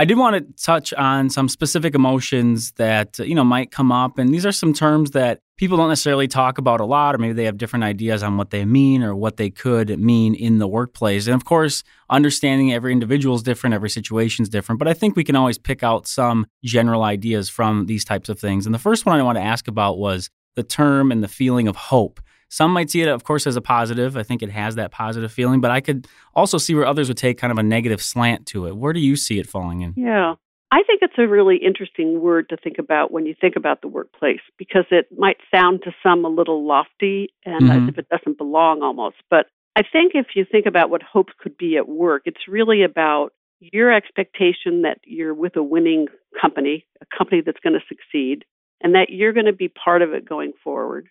I 0.00 0.04
did 0.04 0.16
want 0.16 0.36
to 0.36 0.62
touch 0.62 0.94
on 0.94 1.28
some 1.28 1.48
specific 1.48 1.96
emotions 1.96 2.70
that 2.76 3.18
you 3.18 3.34
know 3.34 3.42
might 3.42 3.72
come 3.72 3.90
up, 3.90 4.16
and 4.16 4.32
these 4.32 4.46
are 4.46 4.52
some 4.52 4.72
terms 4.72 5.10
that 5.10 5.40
people 5.56 5.76
don't 5.76 5.88
necessarily 5.88 6.28
talk 6.28 6.56
about 6.56 6.80
a 6.80 6.84
lot, 6.84 7.16
or 7.16 7.18
maybe 7.18 7.32
they 7.32 7.46
have 7.46 7.58
different 7.58 7.84
ideas 7.84 8.22
on 8.22 8.36
what 8.36 8.50
they 8.50 8.64
mean 8.64 9.02
or 9.02 9.16
what 9.16 9.38
they 9.38 9.50
could 9.50 9.98
mean 9.98 10.36
in 10.36 10.58
the 10.58 10.68
workplace. 10.68 11.26
And 11.26 11.34
of 11.34 11.44
course, 11.44 11.82
understanding 12.08 12.72
every 12.72 12.92
individual 12.92 13.34
is 13.34 13.42
different, 13.42 13.74
every 13.74 13.90
situation 13.90 14.44
is 14.44 14.48
different, 14.48 14.78
but 14.78 14.86
I 14.86 14.94
think 14.94 15.16
we 15.16 15.24
can 15.24 15.34
always 15.34 15.58
pick 15.58 15.82
out 15.82 16.06
some 16.06 16.46
general 16.62 17.02
ideas 17.02 17.50
from 17.50 17.86
these 17.86 18.04
types 18.04 18.28
of 18.28 18.38
things. 18.38 18.66
And 18.66 18.74
the 18.74 18.78
first 18.78 19.04
one 19.04 19.18
I 19.18 19.24
want 19.24 19.36
to 19.36 19.42
ask 19.42 19.66
about 19.66 19.98
was 19.98 20.30
the 20.54 20.62
term 20.62 21.10
and 21.10 21.24
the 21.24 21.28
feeling 21.28 21.66
of 21.66 21.74
hope. 21.74 22.20
Some 22.48 22.72
might 22.72 22.90
see 22.90 23.02
it, 23.02 23.08
of 23.08 23.24
course, 23.24 23.46
as 23.46 23.56
a 23.56 23.60
positive. 23.60 24.16
I 24.16 24.22
think 24.22 24.42
it 24.42 24.50
has 24.50 24.74
that 24.76 24.90
positive 24.90 25.30
feeling, 25.30 25.60
but 25.60 25.70
I 25.70 25.80
could 25.80 26.08
also 26.34 26.58
see 26.58 26.74
where 26.74 26.86
others 26.86 27.08
would 27.08 27.18
take 27.18 27.38
kind 27.38 27.50
of 27.50 27.58
a 27.58 27.62
negative 27.62 28.02
slant 28.02 28.46
to 28.46 28.66
it. 28.66 28.76
Where 28.76 28.92
do 28.92 29.00
you 29.00 29.16
see 29.16 29.38
it 29.38 29.46
falling 29.46 29.82
in? 29.82 29.94
Yeah. 29.96 30.34
I 30.70 30.82
think 30.86 31.00
it's 31.02 31.14
a 31.18 31.26
really 31.26 31.56
interesting 31.56 32.20
word 32.20 32.50
to 32.50 32.56
think 32.56 32.76
about 32.78 33.10
when 33.10 33.24
you 33.24 33.34
think 33.40 33.56
about 33.56 33.80
the 33.80 33.88
workplace 33.88 34.40
because 34.58 34.84
it 34.90 35.06
might 35.16 35.38
sound 35.54 35.80
to 35.84 35.92
some 36.02 36.24
a 36.24 36.28
little 36.28 36.66
lofty 36.66 37.32
and 37.46 37.62
mm-hmm. 37.62 37.88
as 37.88 37.88
if 37.88 37.98
it 37.98 38.08
doesn't 38.10 38.36
belong 38.36 38.82
almost. 38.82 39.16
But 39.30 39.46
I 39.76 39.82
think 39.82 40.12
if 40.14 40.28
you 40.34 40.44
think 40.44 40.66
about 40.66 40.90
what 40.90 41.02
hope 41.02 41.28
could 41.38 41.56
be 41.56 41.76
at 41.78 41.88
work, 41.88 42.22
it's 42.26 42.48
really 42.48 42.82
about 42.82 43.30
your 43.60 43.92
expectation 43.92 44.82
that 44.82 44.98
you're 45.04 45.34
with 45.34 45.56
a 45.56 45.62
winning 45.62 46.06
company, 46.38 46.86
a 47.00 47.16
company 47.16 47.40
that's 47.44 47.60
going 47.60 47.74
to 47.74 47.86
succeed, 47.88 48.44
and 48.82 48.94
that 48.94 49.08
you're 49.10 49.32
going 49.32 49.46
to 49.46 49.52
be 49.52 49.68
part 49.68 50.02
of 50.02 50.12
it 50.12 50.28
going 50.28 50.52
forward. 50.62 51.08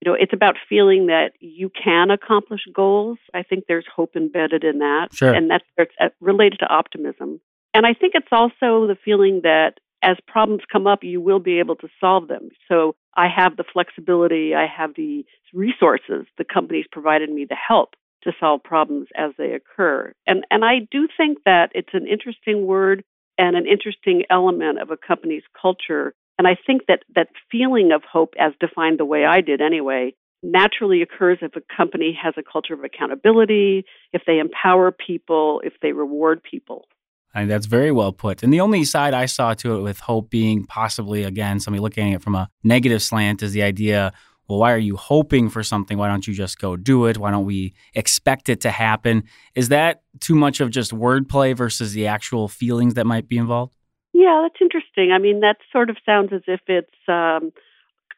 You 0.00 0.12
know, 0.12 0.16
it's 0.18 0.32
about 0.32 0.56
feeling 0.68 1.06
that 1.06 1.32
you 1.40 1.70
can 1.70 2.10
accomplish 2.10 2.60
goals. 2.72 3.18
I 3.34 3.42
think 3.42 3.64
there's 3.66 3.86
hope 3.94 4.14
embedded 4.14 4.62
in 4.64 4.78
that. 4.78 5.08
Sure. 5.12 5.34
And 5.34 5.50
that's, 5.50 5.64
uh, 6.00 6.08
related 6.20 6.60
to 6.60 6.68
optimism. 6.68 7.40
And 7.74 7.84
I 7.84 7.94
think 7.94 8.14
it's 8.14 8.32
also 8.32 8.86
the 8.86 8.96
feeling 9.04 9.40
that 9.42 9.80
as 10.02 10.16
problems 10.26 10.62
come 10.70 10.86
up, 10.86 11.02
you 11.02 11.20
will 11.20 11.40
be 11.40 11.58
able 11.58 11.76
to 11.76 11.88
solve 12.00 12.28
them. 12.28 12.50
So 12.68 12.94
I 13.16 13.28
have 13.28 13.56
the 13.56 13.64
flexibility, 13.64 14.54
I 14.54 14.66
have 14.66 14.94
the 14.94 15.24
resources 15.52 16.26
the 16.36 16.44
company's 16.44 16.86
provided 16.90 17.30
me 17.30 17.44
the 17.44 17.56
help 17.56 17.94
to 18.22 18.32
solve 18.38 18.62
problems 18.62 19.08
as 19.16 19.32
they 19.38 19.52
occur. 19.52 20.12
And 20.26 20.44
and 20.50 20.64
I 20.64 20.80
do 20.90 21.08
think 21.16 21.38
that 21.44 21.70
it's 21.74 21.94
an 21.94 22.06
interesting 22.06 22.66
word 22.66 23.04
and 23.36 23.56
an 23.56 23.66
interesting 23.66 24.24
element 24.30 24.80
of 24.80 24.90
a 24.90 24.96
company's 24.96 25.44
culture 25.60 26.14
and 26.38 26.46
I 26.46 26.56
think 26.66 26.82
that 26.88 27.00
that 27.14 27.28
feeling 27.50 27.90
of 27.92 28.02
hope, 28.10 28.34
as 28.38 28.52
defined 28.60 28.98
the 28.98 29.04
way 29.04 29.24
I 29.24 29.40
did 29.40 29.60
anyway, 29.60 30.14
naturally 30.42 31.02
occurs 31.02 31.38
if 31.42 31.56
a 31.56 31.62
company 31.76 32.16
has 32.22 32.34
a 32.38 32.42
culture 32.42 32.74
of 32.74 32.84
accountability, 32.84 33.84
if 34.12 34.22
they 34.26 34.38
empower 34.38 34.92
people, 34.92 35.60
if 35.64 35.74
they 35.82 35.92
reward 35.92 36.40
people. 36.48 36.86
Think 37.34 37.48
that's 37.48 37.66
very 37.66 37.92
well 37.92 38.12
put. 38.12 38.42
And 38.42 38.52
the 38.52 38.60
only 38.60 38.84
side 38.84 39.14
I 39.14 39.26
saw 39.26 39.54
to 39.54 39.76
it 39.76 39.82
with 39.82 40.00
hope 40.00 40.30
being 40.30 40.64
possibly, 40.64 41.24
again, 41.24 41.60
somebody 41.60 41.80
looking 41.80 42.12
at 42.12 42.16
it 42.16 42.22
from 42.22 42.34
a 42.34 42.48
negative 42.64 43.02
slant 43.02 43.42
is 43.42 43.52
the 43.52 43.62
idea 43.62 44.12
well, 44.48 44.58
why 44.58 44.72
are 44.72 44.78
you 44.78 44.96
hoping 44.96 45.50
for 45.50 45.62
something? 45.62 45.98
Why 45.98 46.08
don't 46.08 46.26
you 46.26 46.32
just 46.32 46.58
go 46.58 46.74
do 46.74 47.04
it? 47.04 47.18
Why 47.18 47.30
don't 47.30 47.44
we 47.44 47.74
expect 47.94 48.48
it 48.48 48.62
to 48.62 48.70
happen? 48.70 49.24
Is 49.54 49.68
that 49.68 50.02
too 50.20 50.34
much 50.34 50.60
of 50.60 50.70
just 50.70 50.90
wordplay 50.90 51.54
versus 51.54 51.92
the 51.92 52.06
actual 52.06 52.48
feelings 52.48 52.94
that 52.94 53.06
might 53.06 53.28
be 53.28 53.36
involved? 53.36 53.74
Yeah, 54.18 54.40
that's 54.42 54.60
interesting. 54.60 55.12
I 55.12 55.18
mean, 55.18 55.40
that 55.40 55.58
sort 55.70 55.90
of 55.90 55.96
sounds 56.04 56.32
as 56.32 56.40
if 56.48 56.60
it's 56.66 56.90
um, 57.06 57.52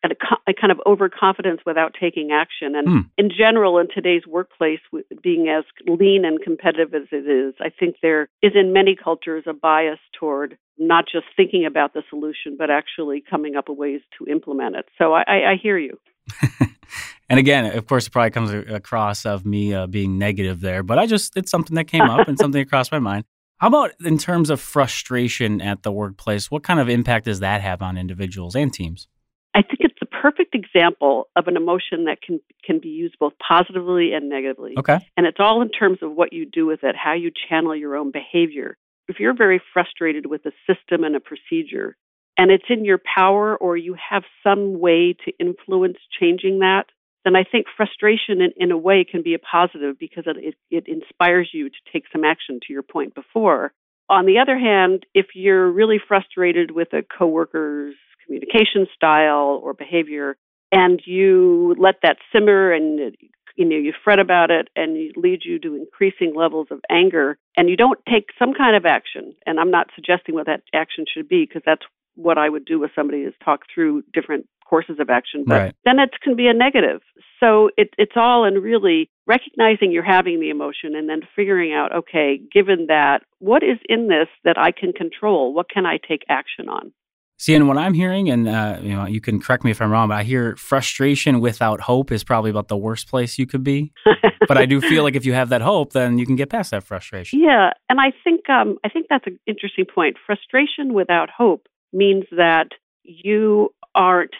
a, 0.02 0.08
a, 0.48 0.54
kind 0.54 0.70
of 0.70 0.80
overconfidence 0.86 1.60
without 1.66 1.94
taking 2.00 2.30
action. 2.32 2.74
And 2.74 2.88
hmm. 2.88 3.00
in 3.18 3.28
general, 3.28 3.76
in 3.76 3.88
today's 3.94 4.26
workplace, 4.26 4.80
being 5.22 5.48
as 5.48 5.64
lean 5.86 6.24
and 6.24 6.40
competitive 6.40 6.94
as 6.94 7.08
it 7.12 7.28
is, 7.28 7.52
I 7.60 7.68
think 7.68 7.96
there 8.00 8.30
is 8.40 8.52
in 8.54 8.72
many 8.72 8.96
cultures 8.96 9.44
a 9.46 9.52
bias 9.52 9.98
toward 10.18 10.56
not 10.78 11.04
just 11.04 11.26
thinking 11.36 11.66
about 11.66 11.92
the 11.92 12.02
solution, 12.08 12.56
but 12.58 12.70
actually 12.70 13.22
coming 13.28 13.54
up 13.54 13.68
with 13.68 13.76
ways 13.76 14.00
to 14.16 14.32
implement 14.32 14.76
it. 14.76 14.86
So 14.96 15.12
I, 15.12 15.24
I, 15.28 15.50
I 15.50 15.56
hear 15.62 15.76
you. 15.76 15.98
and 17.28 17.38
again, 17.38 17.66
of 17.76 17.86
course, 17.86 18.06
it 18.06 18.10
probably 18.10 18.30
comes 18.30 18.50
across 18.70 19.26
of 19.26 19.44
me 19.44 19.74
uh, 19.74 19.86
being 19.86 20.16
negative 20.16 20.62
there, 20.62 20.82
but 20.82 20.98
I 20.98 21.04
just, 21.04 21.36
it's 21.36 21.50
something 21.50 21.74
that 21.74 21.88
came 21.88 22.08
up 22.08 22.26
and 22.26 22.38
something 22.38 22.62
across 22.62 22.90
my 22.90 23.00
mind. 23.00 23.26
How 23.60 23.68
about 23.68 23.92
in 24.02 24.16
terms 24.16 24.48
of 24.48 24.58
frustration 24.58 25.60
at 25.60 25.82
the 25.82 25.92
workplace? 25.92 26.50
What 26.50 26.62
kind 26.62 26.80
of 26.80 26.88
impact 26.88 27.26
does 27.26 27.40
that 27.40 27.60
have 27.60 27.82
on 27.82 27.98
individuals 27.98 28.56
and 28.56 28.72
teams? 28.72 29.06
I 29.54 29.60
think 29.60 29.80
it's 29.80 29.98
the 30.00 30.06
perfect 30.06 30.54
example 30.54 31.28
of 31.36 31.46
an 31.46 31.58
emotion 31.58 32.04
that 32.04 32.22
can 32.22 32.40
can 32.64 32.78
be 32.80 32.88
used 32.88 33.16
both 33.20 33.34
positively 33.46 34.14
and 34.14 34.30
negatively. 34.30 34.74
Okay. 34.78 34.98
And 35.16 35.26
it's 35.26 35.38
all 35.38 35.60
in 35.60 35.68
terms 35.70 35.98
of 36.00 36.12
what 36.12 36.32
you 36.32 36.46
do 36.46 36.64
with 36.64 36.80
it, 36.84 36.96
how 36.96 37.12
you 37.12 37.30
channel 37.48 37.76
your 37.76 37.96
own 37.96 38.10
behavior. 38.10 38.78
if 39.08 39.18
you're 39.18 39.36
very 39.36 39.60
frustrated 39.74 40.26
with 40.26 40.42
a 40.46 40.52
system 40.66 41.04
and 41.04 41.16
a 41.16 41.20
procedure, 41.20 41.96
and 42.38 42.50
it's 42.50 42.64
in 42.70 42.84
your 42.84 43.00
power 43.14 43.56
or 43.56 43.76
you 43.76 43.94
have 44.10 44.22
some 44.42 44.78
way 44.78 45.14
to 45.24 45.32
influence 45.38 45.98
changing 46.18 46.60
that, 46.60 46.86
then 47.24 47.36
I 47.36 47.44
think 47.44 47.66
frustration 47.76 48.40
in, 48.40 48.52
in 48.56 48.70
a 48.70 48.78
way 48.78 49.04
can 49.04 49.22
be 49.22 49.34
a 49.34 49.38
positive 49.38 49.98
because 49.98 50.24
it, 50.26 50.54
it 50.70 50.84
inspires 50.88 51.50
you 51.52 51.68
to 51.68 51.76
take 51.92 52.04
some 52.12 52.24
action 52.24 52.60
to 52.66 52.72
your 52.72 52.82
point 52.82 53.14
before. 53.14 53.72
On 54.08 54.26
the 54.26 54.38
other 54.38 54.58
hand, 54.58 55.06
if 55.14 55.26
you're 55.34 55.70
really 55.70 56.00
frustrated 56.06 56.70
with 56.72 56.92
a 56.92 57.02
coworker's 57.02 57.94
communication 58.24 58.86
style 58.94 59.60
or 59.62 59.74
behavior 59.74 60.36
and 60.72 61.00
you 61.04 61.74
let 61.78 61.96
that 62.02 62.16
simmer 62.32 62.72
and 62.72 63.16
you 63.56 63.64
know 63.64 63.76
you 63.76 63.92
fret 64.04 64.18
about 64.18 64.50
it 64.50 64.68
and 64.76 64.96
it 64.96 65.16
leads 65.16 65.44
you 65.44 65.58
to 65.58 65.74
increasing 65.74 66.34
levels 66.34 66.68
of 66.70 66.80
anger 66.90 67.36
and 67.56 67.68
you 67.68 67.76
don't 67.76 67.98
take 68.08 68.28
some 68.38 68.54
kind 68.54 68.76
of 68.76 68.86
action 68.86 69.34
and 69.46 69.58
i'm 69.58 69.70
not 69.70 69.88
suggesting 69.94 70.34
what 70.34 70.46
that 70.46 70.62
action 70.72 71.04
should 71.12 71.28
be 71.28 71.44
because 71.44 71.62
that's 71.66 71.82
what 72.20 72.38
i 72.38 72.48
would 72.48 72.64
do 72.64 72.78
with 72.78 72.90
somebody 72.94 73.20
is 73.20 73.34
talk 73.44 73.62
through 73.72 74.02
different 74.12 74.46
courses 74.68 74.96
of 75.00 75.10
action 75.10 75.44
but 75.46 75.54
right. 75.54 75.74
then 75.84 75.98
it 75.98 76.10
can 76.22 76.36
be 76.36 76.46
a 76.46 76.54
negative 76.54 77.00
so 77.40 77.70
it, 77.76 77.90
it's 77.98 78.12
all 78.16 78.44
in 78.44 78.54
really 78.54 79.10
recognizing 79.26 79.90
you're 79.90 80.04
having 80.04 80.38
the 80.38 80.50
emotion 80.50 80.94
and 80.94 81.08
then 81.08 81.20
figuring 81.34 81.72
out 81.72 81.92
okay 81.92 82.40
given 82.52 82.86
that 82.86 83.18
what 83.40 83.62
is 83.62 83.78
in 83.88 84.08
this 84.08 84.28
that 84.44 84.56
i 84.56 84.70
can 84.70 84.92
control 84.92 85.52
what 85.52 85.68
can 85.68 85.86
i 85.86 85.98
take 86.08 86.22
action 86.28 86.68
on 86.68 86.92
See, 87.40 87.54
and 87.54 87.66
what 87.66 87.78
I'm 87.78 87.94
hearing, 87.94 88.28
and 88.28 88.46
uh, 88.46 88.80
you 88.82 88.94
know, 88.94 89.06
you 89.06 89.18
can 89.18 89.40
correct 89.40 89.64
me 89.64 89.70
if 89.70 89.80
I'm 89.80 89.90
wrong, 89.90 90.08
but 90.08 90.18
I 90.18 90.24
hear 90.24 90.56
frustration 90.56 91.40
without 91.40 91.80
hope 91.80 92.12
is 92.12 92.22
probably 92.22 92.50
about 92.50 92.68
the 92.68 92.76
worst 92.76 93.08
place 93.08 93.38
you 93.38 93.46
could 93.46 93.64
be. 93.64 93.94
but 94.46 94.58
I 94.58 94.66
do 94.66 94.78
feel 94.82 95.04
like 95.04 95.16
if 95.16 95.24
you 95.24 95.32
have 95.32 95.48
that 95.48 95.62
hope, 95.62 95.94
then 95.94 96.18
you 96.18 96.26
can 96.26 96.36
get 96.36 96.50
past 96.50 96.70
that 96.72 96.84
frustration. 96.84 97.40
Yeah, 97.40 97.70
and 97.88 97.98
I 97.98 98.12
think 98.22 98.50
um, 98.50 98.76
I 98.84 98.90
think 98.90 99.06
that's 99.08 99.26
an 99.26 99.40
interesting 99.46 99.86
point. 99.86 100.18
Frustration 100.26 100.92
without 100.92 101.30
hope 101.30 101.66
means 101.92 102.24
that 102.30 102.68
you 103.02 103.74
aren't 103.94 104.34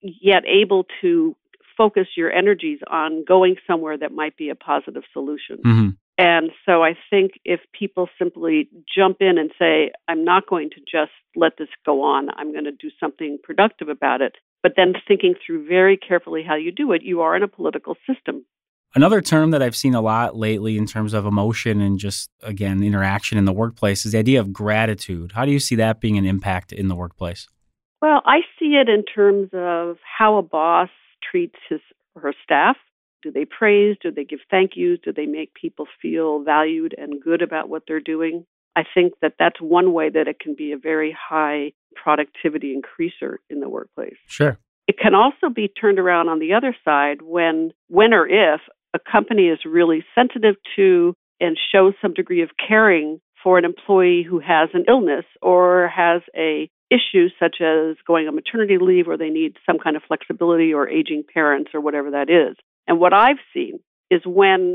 yet 0.00 0.44
able 0.46 0.86
to 1.00 1.36
focus 1.76 2.06
your 2.16 2.30
energies 2.30 2.78
on 2.90 3.24
going 3.26 3.56
somewhere 3.66 3.98
that 3.98 4.12
might 4.12 4.36
be 4.36 4.48
a 4.48 4.54
positive 4.54 5.02
solution. 5.12 5.58
Mm-hmm. 5.64 5.88
And 6.16 6.52
so 6.64 6.84
I 6.84 6.96
think 7.10 7.32
if 7.44 7.60
people 7.72 8.08
simply 8.18 8.68
jump 8.96 9.16
in 9.20 9.36
and 9.36 9.50
say, 9.58 9.90
I'm 10.06 10.24
not 10.24 10.46
going 10.46 10.70
to 10.70 10.80
just 10.80 11.10
let 11.34 11.54
this 11.58 11.68
go 11.84 12.02
on, 12.02 12.28
I'm 12.36 12.52
going 12.52 12.64
to 12.64 12.72
do 12.72 12.90
something 13.00 13.38
productive 13.42 13.88
about 13.88 14.20
it, 14.22 14.36
but 14.62 14.74
then 14.76 14.94
thinking 15.08 15.34
through 15.44 15.66
very 15.66 15.96
carefully 15.96 16.44
how 16.46 16.54
you 16.54 16.70
do 16.70 16.92
it, 16.92 17.02
you 17.02 17.22
are 17.22 17.36
in 17.36 17.42
a 17.42 17.48
political 17.48 17.96
system. 18.08 18.44
Another 18.94 19.20
term 19.20 19.50
that 19.50 19.62
I've 19.62 19.74
seen 19.74 19.94
a 19.94 20.00
lot 20.00 20.36
lately 20.36 20.78
in 20.78 20.86
terms 20.86 21.14
of 21.14 21.26
emotion 21.26 21.80
and 21.80 21.98
just, 21.98 22.30
again, 22.42 22.82
interaction 22.82 23.38
in 23.38 23.44
the 23.44 23.52
workplace 23.52 24.06
is 24.06 24.12
the 24.12 24.18
idea 24.18 24.38
of 24.40 24.52
gratitude. 24.52 25.32
How 25.32 25.44
do 25.44 25.50
you 25.50 25.58
see 25.58 25.74
that 25.76 26.00
being 26.00 26.16
an 26.16 26.24
impact 26.24 26.72
in 26.72 26.88
the 26.88 26.94
workplace? 26.94 27.48
Well, 28.00 28.22
I 28.24 28.40
see 28.58 28.76
it 28.76 28.88
in 28.88 29.04
terms 29.04 29.50
of 29.52 29.96
how 30.18 30.36
a 30.36 30.42
boss 30.42 30.90
treats 31.28 31.56
his 31.68 31.80
or 32.14 32.22
her 32.22 32.34
staff 32.44 32.76
do 33.24 33.32
they 33.32 33.46
praise? 33.46 33.96
Do 34.00 34.12
they 34.12 34.24
give 34.24 34.40
thank 34.50 34.72
yous? 34.76 35.00
Do 35.02 35.10
they 35.10 35.24
make 35.24 35.54
people 35.54 35.86
feel 36.00 36.44
valued 36.44 36.94
and 36.96 37.20
good 37.20 37.40
about 37.40 37.70
what 37.70 37.84
they're 37.88 37.98
doing? 37.98 38.44
I 38.76 38.82
think 38.92 39.14
that 39.22 39.36
that's 39.38 39.60
one 39.60 39.94
way 39.94 40.10
that 40.10 40.28
it 40.28 40.38
can 40.38 40.54
be 40.54 40.72
a 40.72 40.76
very 40.76 41.16
high 41.18 41.72
productivity 41.96 42.76
increaser 42.76 43.36
in 43.48 43.60
the 43.60 43.68
workplace. 43.68 44.16
Sure. 44.26 44.58
It 44.86 44.96
can 44.98 45.14
also 45.14 45.48
be 45.48 45.68
turned 45.68 45.98
around 45.98 46.28
on 46.28 46.38
the 46.38 46.52
other 46.52 46.76
side 46.84 47.22
when 47.22 47.72
when 47.88 48.12
or 48.12 48.26
if 48.26 48.60
a 48.94 48.98
company 49.10 49.48
is 49.48 49.58
really 49.66 50.04
sensitive 50.14 50.54
to 50.76 51.14
and 51.40 51.58
shows 51.72 51.94
some 52.00 52.14
degree 52.14 52.42
of 52.42 52.50
caring 52.66 53.20
for 53.42 53.58
an 53.58 53.64
employee 53.64 54.24
who 54.26 54.38
has 54.38 54.70
an 54.72 54.84
illness 54.88 55.24
or 55.42 55.88
has 55.94 56.22
a 56.34 56.70
issue 56.90 57.28
such 57.38 57.56
as 57.60 57.96
going 58.06 58.28
on 58.28 58.34
maternity 58.34 58.78
leave 58.80 59.08
or 59.08 59.16
they 59.16 59.28
need 59.28 59.56
some 59.66 59.78
kind 59.78 59.96
of 59.96 60.02
flexibility 60.06 60.72
or 60.72 60.88
aging 60.88 61.24
parents 61.32 61.72
or 61.74 61.80
whatever 61.80 62.12
that 62.12 62.30
is. 62.30 62.56
And 62.86 63.00
what 63.00 63.12
I've 63.12 63.38
seen 63.52 63.80
is 64.10 64.22
when 64.24 64.74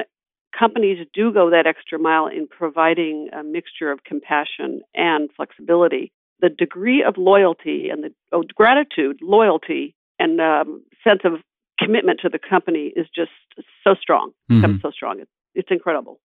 companies 0.57 1.05
do 1.13 1.31
go 1.31 1.49
that 1.51 1.67
extra 1.67 1.97
mile 1.97 2.27
in 2.27 2.47
providing 2.47 3.29
a 3.31 3.43
mixture 3.43 3.91
of 3.91 4.03
compassion 4.03 4.81
and 4.93 5.29
flexibility, 5.35 6.11
the 6.41 6.49
degree 6.49 7.03
of 7.03 7.15
loyalty 7.17 7.89
and 7.89 8.03
the 8.03 8.13
oh, 8.31 8.43
gratitude, 8.55 9.19
loyalty, 9.21 9.95
and 10.19 10.41
um, 10.41 10.83
sense 11.03 11.21
of 11.23 11.33
commitment 11.81 12.19
to 12.21 12.29
the 12.29 12.39
company 12.39 12.93
is 12.95 13.07
just 13.15 13.31
so 13.83 13.95
strong, 14.00 14.31
mm-hmm. 14.51 14.77
so 14.81 14.91
strong. 14.91 15.19
It's, 15.19 15.31
it's 15.55 15.69
incredible. 15.71 16.19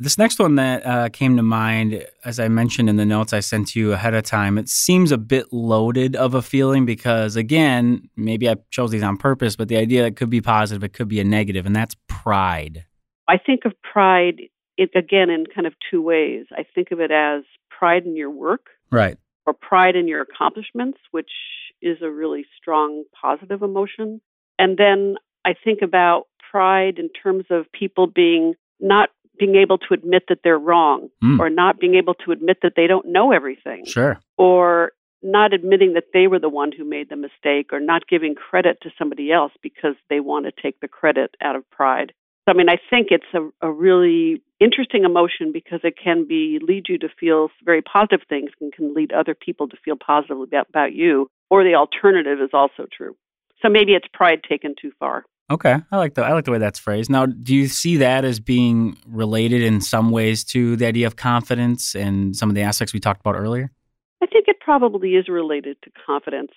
This 0.00 0.16
next 0.16 0.38
one 0.38 0.54
that 0.54 0.86
uh, 0.86 1.08
came 1.08 1.36
to 1.36 1.42
mind, 1.42 2.06
as 2.24 2.38
I 2.38 2.46
mentioned 2.46 2.88
in 2.88 2.96
the 2.96 3.04
notes 3.04 3.32
I 3.32 3.40
sent 3.40 3.74
you 3.74 3.92
ahead 3.92 4.14
of 4.14 4.22
time, 4.22 4.56
it 4.56 4.68
seems 4.68 5.10
a 5.10 5.18
bit 5.18 5.52
loaded 5.52 6.14
of 6.14 6.34
a 6.34 6.42
feeling 6.42 6.86
because, 6.86 7.34
again, 7.34 8.08
maybe 8.16 8.48
I 8.48 8.56
chose 8.70 8.92
these 8.92 9.02
on 9.02 9.16
purpose, 9.16 9.56
but 9.56 9.66
the 9.66 9.76
idea 9.76 10.02
that 10.02 10.08
it 10.08 10.16
could 10.16 10.30
be 10.30 10.40
positive, 10.40 10.84
it 10.84 10.92
could 10.92 11.08
be 11.08 11.18
a 11.18 11.24
negative, 11.24 11.66
and 11.66 11.74
that's 11.74 11.96
pride. 12.06 12.84
I 13.26 13.38
think 13.38 13.64
of 13.64 13.72
pride, 13.82 14.42
it, 14.76 14.90
again, 14.94 15.30
in 15.30 15.46
kind 15.52 15.66
of 15.66 15.74
two 15.90 16.00
ways. 16.00 16.46
I 16.52 16.62
think 16.74 16.92
of 16.92 17.00
it 17.00 17.10
as 17.10 17.42
pride 17.68 18.06
in 18.06 18.14
your 18.14 18.30
work. 18.30 18.66
Right. 18.92 19.18
Or 19.46 19.52
pride 19.52 19.96
in 19.96 20.06
your 20.06 20.22
accomplishments, 20.22 20.98
which 21.10 21.30
is 21.82 21.98
a 22.02 22.10
really 22.10 22.44
strong 22.56 23.02
positive 23.20 23.62
emotion. 23.62 24.20
And 24.58 24.76
then 24.76 25.16
I 25.44 25.54
think 25.64 25.80
about 25.82 26.24
pride 26.50 26.98
in 26.98 27.08
terms 27.10 27.44
of 27.50 27.70
people 27.72 28.06
being 28.06 28.54
not 28.80 29.10
being 29.38 29.54
able 29.54 29.78
to 29.78 29.94
admit 29.94 30.24
that 30.28 30.40
they're 30.42 30.58
wrong 30.58 31.08
mm. 31.22 31.38
or 31.38 31.48
not 31.48 31.78
being 31.78 31.94
able 31.94 32.14
to 32.14 32.32
admit 32.32 32.58
that 32.62 32.72
they 32.76 32.86
don't 32.86 33.06
know 33.06 33.32
everything. 33.32 33.84
Sure. 33.86 34.18
Or 34.36 34.92
not 35.22 35.52
admitting 35.52 35.94
that 35.94 36.06
they 36.12 36.26
were 36.26 36.38
the 36.38 36.48
one 36.48 36.72
who 36.72 36.84
made 36.84 37.08
the 37.08 37.16
mistake 37.16 37.72
or 37.72 37.80
not 37.80 38.08
giving 38.08 38.34
credit 38.34 38.78
to 38.82 38.90
somebody 38.98 39.32
else 39.32 39.52
because 39.62 39.94
they 40.10 40.20
want 40.20 40.46
to 40.46 40.62
take 40.62 40.80
the 40.80 40.88
credit 40.88 41.34
out 41.40 41.56
of 41.56 41.68
pride. 41.70 42.12
So, 42.48 42.54
I 42.54 42.56
mean, 42.56 42.68
I 42.68 42.78
think 42.88 43.08
it's 43.10 43.24
a, 43.34 43.66
a 43.66 43.70
really 43.70 44.42
interesting 44.60 45.04
emotion 45.04 45.52
because 45.52 45.80
it 45.84 45.94
can 46.02 46.26
be 46.26 46.58
lead 46.62 46.86
you 46.88 46.98
to 46.98 47.08
feel 47.08 47.50
very 47.64 47.82
positive 47.82 48.20
things 48.28 48.50
and 48.60 48.72
can 48.72 48.94
lead 48.94 49.12
other 49.12 49.34
people 49.34 49.68
to 49.68 49.76
feel 49.84 49.96
positively 49.96 50.44
about, 50.44 50.68
about 50.68 50.92
you. 50.94 51.30
Or 51.50 51.64
the 51.64 51.74
alternative 51.74 52.40
is 52.40 52.50
also 52.52 52.86
true. 52.90 53.16
So 53.62 53.68
maybe 53.68 53.92
it's 53.92 54.06
pride 54.12 54.42
taken 54.48 54.74
too 54.80 54.92
far. 54.98 55.24
Okay, 55.50 55.76
I 55.90 55.96
like 55.96 56.14
the 56.14 56.22
I 56.22 56.34
like 56.34 56.44
the 56.44 56.50
way 56.50 56.58
that's 56.58 56.78
phrased. 56.78 57.10
Now, 57.10 57.24
do 57.24 57.54
you 57.54 57.68
see 57.68 57.96
that 57.96 58.24
as 58.24 58.38
being 58.38 58.98
related 59.06 59.62
in 59.62 59.80
some 59.80 60.10
ways 60.10 60.44
to 60.44 60.76
the 60.76 60.86
idea 60.86 61.06
of 61.06 61.16
confidence 61.16 61.94
and 61.94 62.36
some 62.36 62.50
of 62.50 62.54
the 62.54 62.62
aspects 62.62 62.92
we 62.92 63.00
talked 63.00 63.20
about 63.20 63.34
earlier? 63.34 63.72
I 64.22 64.26
think 64.26 64.46
it 64.48 64.60
probably 64.60 65.14
is 65.14 65.28
related 65.28 65.78
to 65.84 65.90
confidence. 66.06 66.52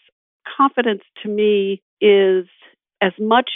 Confidence 0.58 1.04
to 1.24 1.30
me 1.30 1.82
is 2.02 2.48
as 3.02 3.14
much 3.18 3.50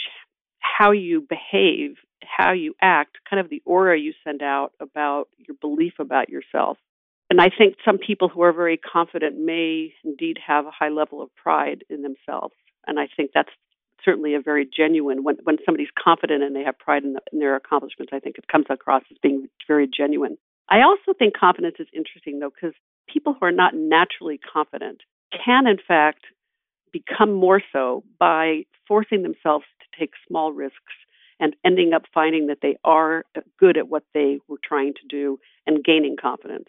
how 0.60 0.92
you 0.92 1.20
behave, 1.20 1.96
how 2.24 2.52
you 2.52 2.74
act, 2.80 3.18
kind 3.28 3.40
of 3.40 3.50
the 3.50 3.62
aura 3.66 3.98
you 3.98 4.14
send 4.24 4.42
out 4.42 4.72
about 4.80 5.28
your 5.36 5.56
belief 5.60 5.94
about 5.98 6.30
yourself. 6.30 6.78
And 7.28 7.40
I 7.40 7.50
think 7.50 7.74
some 7.84 7.98
people 7.98 8.28
who 8.28 8.42
are 8.42 8.52
very 8.52 8.78
confident 8.78 9.38
may 9.38 9.92
indeed 10.04 10.38
have 10.46 10.64
a 10.64 10.70
high 10.70 10.88
level 10.88 11.20
of 11.20 11.34
pride 11.34 11.84
in 11.90 12.02
themselves. 12.02 12.54
And 12.86 12.98
I 12.98 13.08
think 13.16 13.30
that's 13.34 13.50
certainly 14.04 14.34
a 14.34 14.40
very 14.40 14.66
genuine 14.66 15.24
when 15.24 15.36
when 15.44 15.58
somebody's 15.64 15.88
confident 16.02 16.42
and 16.42 16.54
they 16.54 16.62
have 16.62 16.78
pride 16.78 17.04
in, 17.04 17.14
the, 17.14 17.20
in 17.32 17.38
their 17.38 17.56
accomplishments. 17.56 18.12
I 18.14 18.20
think 18.20 18.38
it 18.38 18.48
comes 18.48 18.66
across 18.70 19.02
as 19.10 19.18
being 19.22 19.48
very 19.66 19.88
genuine. 19.88 20.38
I 20.68 20.82
also 20.82 21.12
think 21.18 21.36
confidence 21.36 21.76
is 21.78 21.88
interesting 21.92 22.38
though 22.38 22.50
because 22.50 22.74
people 23.08 23.34
who 23.38 23.46
are 23.46 23.52
not 23.52 23.74
naturally 23.74 24.38
confident 24.38 25.02
can 25.44 25.66
in 25.66 25.78
fact 25.86 26.24
become 26.92 27.32
more 27.32 27.60
so 27.72 28.04
by 28.18 28.64
forcing 28.86 29.22
themselves 29.22 29.64
to 29.80 29.98
take 29.98 30.12
small 30.26 30.52
risks 30.52 30.94
and 31.38 31.54
ending 31.64 31.92
up 31.92 32.02
finding 32.14 32.46
that 32.46 32.58
they 32.62 32.76
are 32.84 33.24
good 33.58 33.76
at 33.76 33.88
what 33.88 34.04
they 34.14 34.38
were 34.48 34.58
trying 34.62 34.94
to 34.94 35.06
do 35.08 35.38
and 35.66 35.84
gaining 35.84 36.16
confidence. 36.20 36.68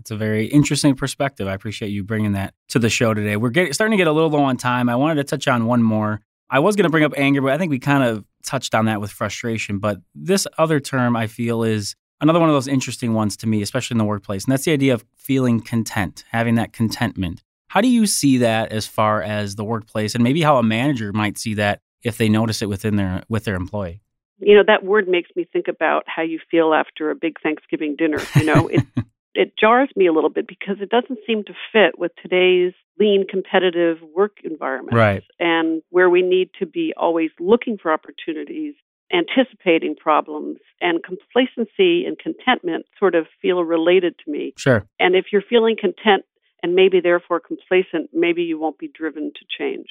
That's 0.00 0.10
a 0.10 0.16
very 0.16 0.46
interesting 0.46 0.94
perspective. 0.94 1.46
I 1.46 1.54
appreciate 1.54 1.88
you 1.88 2.04
bringing 2.04 2.32
that 2.32 2.54
to 2.68 2.78
the 2.78 2.90
show 2.90 3.14
today. 3.14 3.36
We're 3.36 3.50
getting, 3.50 3.72
starting 3.72 3.92
to 3.92 3.96
get 3.96 4.06
a 4.06 4.12
little 4.12 4.30
low 4.30 4.42
on 4.42 4.56
time. 4.56 4.88
I 4.88 4.96
wanted 4.96 5.16
to 5.16 5.24
touch 5.24 5.46
on 5.46 5.66
one 5.66 5.82
more 5.82 6.20
I 6.50 6.58
was 6.58 6.74
going 6.74 6.84
to 6.84 6.90
bring 6.90 7.04
up 7.04 7.14
anger, 7.16 7.40
but 7.40 7.52
I 7.52 7.58
think 7.58 7.70
we 7.70 7.78
kind 7.78 8.02
of 8.02 8.24
touched 8.44 8.74
on 8.74 8.86
that 8.86 9.00
with 9.00 9.12
frustration. 9.12 9.78
But 9.78 10.00
this 10.14 10.46
other 10.58 10.80
term 10.80 11.14
I 11.14 11.28
feel 11.28 11.62
is 11.62 11.94
another 12.20 12.40
one 12.40 12.48
of 12.48 12.54
those 12.54 12.66
interesting 12.66 13.14
ones 13.14 13.36
to 13.38 13.46
me, 13.46 13.62
especially 13.62 13.94
in 13.94 13.98
the 13.98 14.04
workplace. 14.04 14.44
And 14.44 14.52
that's 14.52 14.64
the 14.64 14.72
idea 14.72 14.94
of 14.94 15.04
feeling 15.14 15.60
content, 15.60 16.24
having 16.30 16.56
that 16.56 16.72
contentment. 16.72 17.42
How 17.68 17.80
do 17.80 17.88
you 17.88 18.04
see 18.06 18.38
that 18.38 18.72
as 18.72 18.86
far 18.86 19.22
as 19.22 19.54
the 19.54 19.64
workplace 19.64 20.16
and 20.16 20.24
maybe 20.24 20.42
how 20.42 20.56
a 20.56 20.62
manager 20.62 21.12
might 21.12 21.38
see 21.38 21.54
that 21.54 21.80
if 22.02 22.18
they 22.18 22.28
notice 22.28 22.62
it 22.62 22.68
within 22.68 22.96
their 22.96 23.22
with 23.28 23.44
their 23.44 23.54
employee? 23.54 24.02
You 24.38 24.56
know, 24.56 24.64
that 24.66 24.82
word 24.82 25.06
makes 25.06 25.30
me 25.36 25.46
think 25.52 25.68
about 25.68 26.02
how 26.06 26.22
you 26.22 26.40
feel 26.50 26.74
after 26.74 27.10
a 27.10 27.14
big 27.14 27.38
Thanksgiving 27.42 27.94
dinner. 27.94 28.18
You 28.34 28.44
know, 28.44 28.68
it 28.68 28.84
it 29.34 29.52
jars 29.58 29.88
me 29.96 30.06
a 30.06 30.12
little 30.12 30.30
bit 30.30 30.46
because 30.46 30.76
it 30.80 30.90
doesn't 30.90 31.18
seem 31.26 31.44
to 31.44 31.52
fit 31.72 31.98
with 31.98 32.12
today's 32.22 32.72
lean 32.98 33.24
competitive 33.28 33.98
work 34.14 34.38
environment 34.44 34.96
right. 34.96 35.22
and 35.38 35.82
where 35.90 36.10
we 36.10 36.22
need 36.22 36.50
to 36.58 36.66
be 36.66 36.92
always 36.96 37.30
looking 37.38 37.78
for 37.80 37.92
opportunities 37.92 38.74
anticipating 39.12 39.96
problems 39.96 40.58
and 40.80 41.02
complacency 41.02 42.04
and 42.04 42.18
contentment 42.18 42.86
sort 42.98 43.14
of 43.14 43.26
feel 43.42 43.64
related 43.64 44.14
to 44.24 44.30
me. 44.30 44.52
Sure. 44.56 44.86
And 44.98 45.16
if 45.16 45.26
you're 45.32 45.42
feeling 45.42 45.76
content 45.80 46.24
and 46.62 46.74
maybe 46.74 47.00
therefore 47.00 47.40
complacent, 47.40 48.10
maybe 48.12 48.42
you 48.42 48.58
won't 48.58 48.78
be 48.78 48.88
driven 48.88 49.32
to 49.34 49.44
change. 49.58 49.86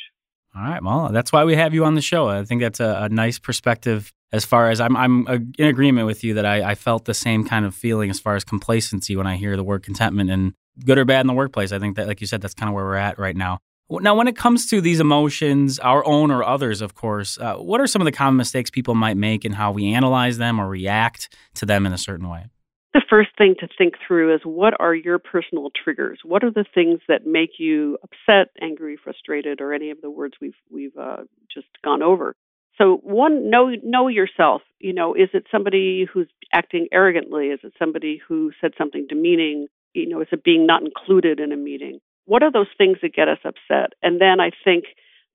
All 0.59 0.65
right. 0.65 0.83
Well, 0.83 1.09
that's 1.13 1.31
why 1.31 1.45
we 1.45 1.55
have 1.55 1.73
you 1.73 1.85
on 1.85 1.95
the 1.95 2.01
show. 2.01 2.27
I 2.27 2.43
think 2.43 2.59
that's 2.59 2.81
a, 2.81 3.03
a 3.03 3.09
nice 3.09 3.39
perspective 3.39 4.11
as 4.33 4.43
far 4.43 4.69
as 4.69 4.81
I'm, 4.81 4.95
I'm 4.97 5.25
in 5.57 5.67
agreement 5.67 6.05
with 6.05 6.23
you 6.23 6.33
that 6.33 6.45
I, 6.45 6.71
I, 6.71 6.75
felt 6.75 7.05
the 7.05 7.13
same 7.13 7.45
kind 7.45 7.65
of 7.65 7.73
feeling 7.73 8.09
as 8.09 8.19
far 8.19 8.35
as 8.35 8.43
complacency 8.43 9.15
when 9.15 9.25
I 9.25 9.37
hear 9.37 9.55
the 9.55 9.63
word 9.63 9.83
contentment 9.83 10.29
and 10.29 10.53
good 10.85 10.97
or 10.97 11.05
bad 11.05 11.21
in 11.21 11.27
the 11.27 11.33
workplace. 11.33 11.71
I 11.71 11.79
think 11.79 11.95
that, 11.95 12.07
like 12.07 12.19
you 12.19 12.27
said, 12.27 12.41
that's 12.41 12.53
kind 12.53 12.69
of 12.69 12.75
where 12.75 12.83
we're 12.83 12.95
at 12.95 13.17
right 13.17 13.35
now. 13.35 13.59
Now, 13.89 14.15
when 14.15 14.27
it 14.27 14.35
comes 14.35 14.67
to 14.67 14.81
these 14.81 14.99
emotions, 14.99 15.79
our 15.79 16.05
own 16.05 16.29
or 16.29 16.43
others, 16.43 16.81
of 16.81 16.93
course, 16.93 17.39
uh, 17.39 17.55
what 17.55 17.79
are 17.79 17.87
some 17.87 18.01
of 18.01 18.05
the 18.05 18.11
common 18.11 18.37
mistakes 18.37 18.69
people 18.69 18.93
might 18.95 19.17
make 19.17 19.45
in 19.45 19.53
how 19.53 19.71
we 19.71 19.93
analyze 19.93 20.37
them 20.37 20.59
or 20.59 20.67
react 20.67 21.33
to 21.55 21.65
them 21.65 21.85
in 21.85 21.93
a 21.93 21.97
certain 21.97 22.29
way? 22.29 22.45
The 22.93 23.03
first 23.07 23.29
thing 23.37 23.55
to 23.59 23.67
think 23.77 23.95
through 24.05 24.33
is 24.33 24.41
what 24.43 24.73
are 24.79 24.95
your 24.95 25.19
personal 25.19 25.69
triggers? 25.83 26.19
What 26.23 26.43
are 26.43 26.51
the 26.51 26.65
things 26.73 26.99
that 27.07 27.25
make 27.25 27.51
you 27.59 27.99
upset, 28.03 28.49
angry, 28.61 28.97
frustrated, 29.01 29.61
or 29.61 29.73
any 29.73 29.91
of 29.91 30.01
the 30.01 30.09
words 30.09 30.33
we've 30.41 30.55
we've 30.71 30.97
uh, 30.97 31.23
just 31.53 31.67
gone 31.83 32.01
over? 32.01 32.35
So 32.79 32.99
one, 33.03 33.49
know 33.49 33.69
know 33.83 34.07
yourself. 34.07 34.63
You 34.79 34.93
know, 34.93 35.13
is 35.13 35.29
it 35.33 35.45
somebody 35.51 36.07
who's 36.11 36.29
acting 36.51 36.87
arrogantly? 36.91 37.47
Is 37.47 37.59
it 37.63 37.73
somebody 37.77 38.21
who 38.27 38.51
said 38.59 38.71
something 38.77 39.05
demeaning? 39.07 39.67
You 39.93 40.09
know, 40.09 40.21
is 40.21 40.27
it 40.31 40.43
being 40.43 40.65
not 40.65 40.81
included 40.81 41.39
in 41.39 41.51
a 41.51 41.57
meeting? 41.57 41.99
What 42.25 42.41
are 42.41 42.51
those 42.51 42.67
things 42.77 42.97
that 43.01 43.13
get 43.13 43.27
us 43.27 43.39
upset? 43.43 43.93
And 44.01 44.19
then 44.19 44.39
I 44.39 44.51
think 44.63 44.85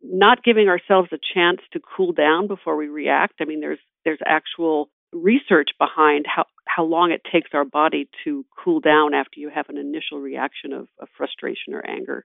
not 0.02 0.42
giving 0.42 0.68
ourselves 0.68 1.11
a 1.12 1.18
chance 1.34 1.61
to 1.73 1.80
cool 1.80 2.12
down 2.12 2.46
before 2.46 2.76
we 2.76 2.88
react. 2.88 3.34
I 3.40 3.44
mean, 3.44 3.61
there's 3.61 3.78
there's 4.04 4.20
actual 4.26 4.88
research 5.14 5.71
behind 5.78 6.26
how 6.26 6.44
how 6.66 6.85
long 6.85 7.12
it 7.12 7.23
takes 7.30 7.50
our 7.52 7.64
body 7.64 8.09
to 8.25 8.44
cool 8.62 8.80
down 8.80 9.14
after 9.14 9.38
you 9.38 9.50
have 9.54 9.68
an 9.68 9.78
initial 9.78 10.18
reaction 10.18 10.73
of, 10.73 10.88
of 10.99 11.09
frustration 11.16 11.75
or 11.75 11.87
anger. 11.87 12.25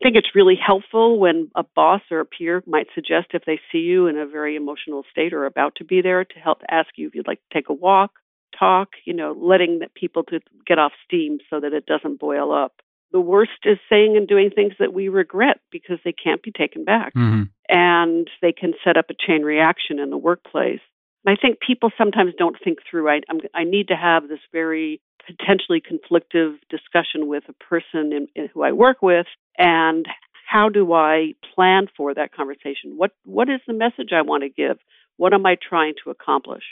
I 0.00 0.04
think 0.04 0.16
it's 0.16 0.34
really 0.34 0.56
helpful 0.56 1.18
when 1.18 1.50
a 1.54 1.64
boss 1.76 2.00
or 2.10 2.20
a 2.20 2.24
peer 2.24 2.62
might 2.66 2.86
suggest 2.94 3.28
if 3.34 3.44
they 3.44 3.60
see 3.70 3.78
you 3.78 4.06
in 4.06 4.16
a 4.16 4.26
very 4.26 4.56
emotional 4.56 5.04
state 5.10 5.34
or 5.34 5.44
about 5.44 5.74
to 5.76 5.84
be 5.84 6.00
there 6.00 6.24
to 6.24 6.38
help 6.38 6.62
ask 6.70 6.88
you 6.96 7.08
if 7.08 7.14
you'd 7.14 7.26
like 7.26 7.40
to 7.40 7.54
take 7.54 7.68
a 7.68 7.74
walk, 7.74 8.12
talk, 8.58 8.90
you 9.04 9.12
know, 9.12 9.36
letting 9.38 9.80
the 9.80 9.88
people 9.94 10.22
to 10.24 10.40
get 10.66 10.78
off 10.78 10.92
steam 11.04 11.38
so 11.50 11.60
that 11.60 11.74
it 11.74 11.84
doesn't 11.84 12.18
boil 12.18 12.50
up 12.50 12.72
the 13.12 13.20
worst 13.20 13.52
is 13.64 13.78
saying 13.88 14.16
and 14.16 14.28
doing 14.28 14.50
things 14.50 14.74
that 14.78 14.92
we 14.92 15.08
regret 15.08 15.58
because 15.70 15.98
they 16.04 16.12
can't 16.12 16.42
be 16.42 16.52
taken 16.52 16.84
back. 16.84 17.14
Mm-hmm. 17.14 17.44
And 17.68 18.28
they 18.42 18.52
can 18.52 18.72
set 18.84 18.96
up 18.96 19.06
a 19.10 19.14
chain 19.14 19.42
reaction 19.42 19.98
in 19.98 20.10
the 20.10 20.16
workplace. 20.16 20.80
I 21.26 21.36
think 21.36 21.58
people 21.60 21.90
sometimes 21.98 22.32
don't 22.36 22.56
think 22.62 22.78
through. 22.88 23.08
I, 23.08 23.20
I'm, 23.28 23.40
i 23.54 23.64
need 23.64 23.88
to 23.88 23.96
have 23.96 24.28
this 24.28 24.40
very 24.52 25.00
potentially 25.26 25.82
conflictive 25.82 26.56
discussion 26.70 27.28
with 27.28 27.44
a 27.48 27.52
person 27.52 28.12
in, 28.12 28.28
in 28.34 28.48
who 28.52 28.62
I 28.62 28.72
work 28.72 29.02
with, 29.02 29.26
and 29.58 30.06
how 30.48 30.68
do 30.68 30.92
I 30.92 31.34
plan 31.54 31.86
for 31.96 32.14
that 32.14 32.34
conversation? 32.34 32.96
What 32.96 33.12
What 33.24 33.48
is 33.48 33.60
the 33.66 33.74
message 33.74 34.10
I 34.12 34.22
want 34.22 34.42
to 34.42 34.48
give? 34.48 34.78
What 35.16 35.34
am 35.34 35.44
I 35.44 35.56
trying 35.56 35.94
to 36.04 36.10
accomplish? 36.10 36.64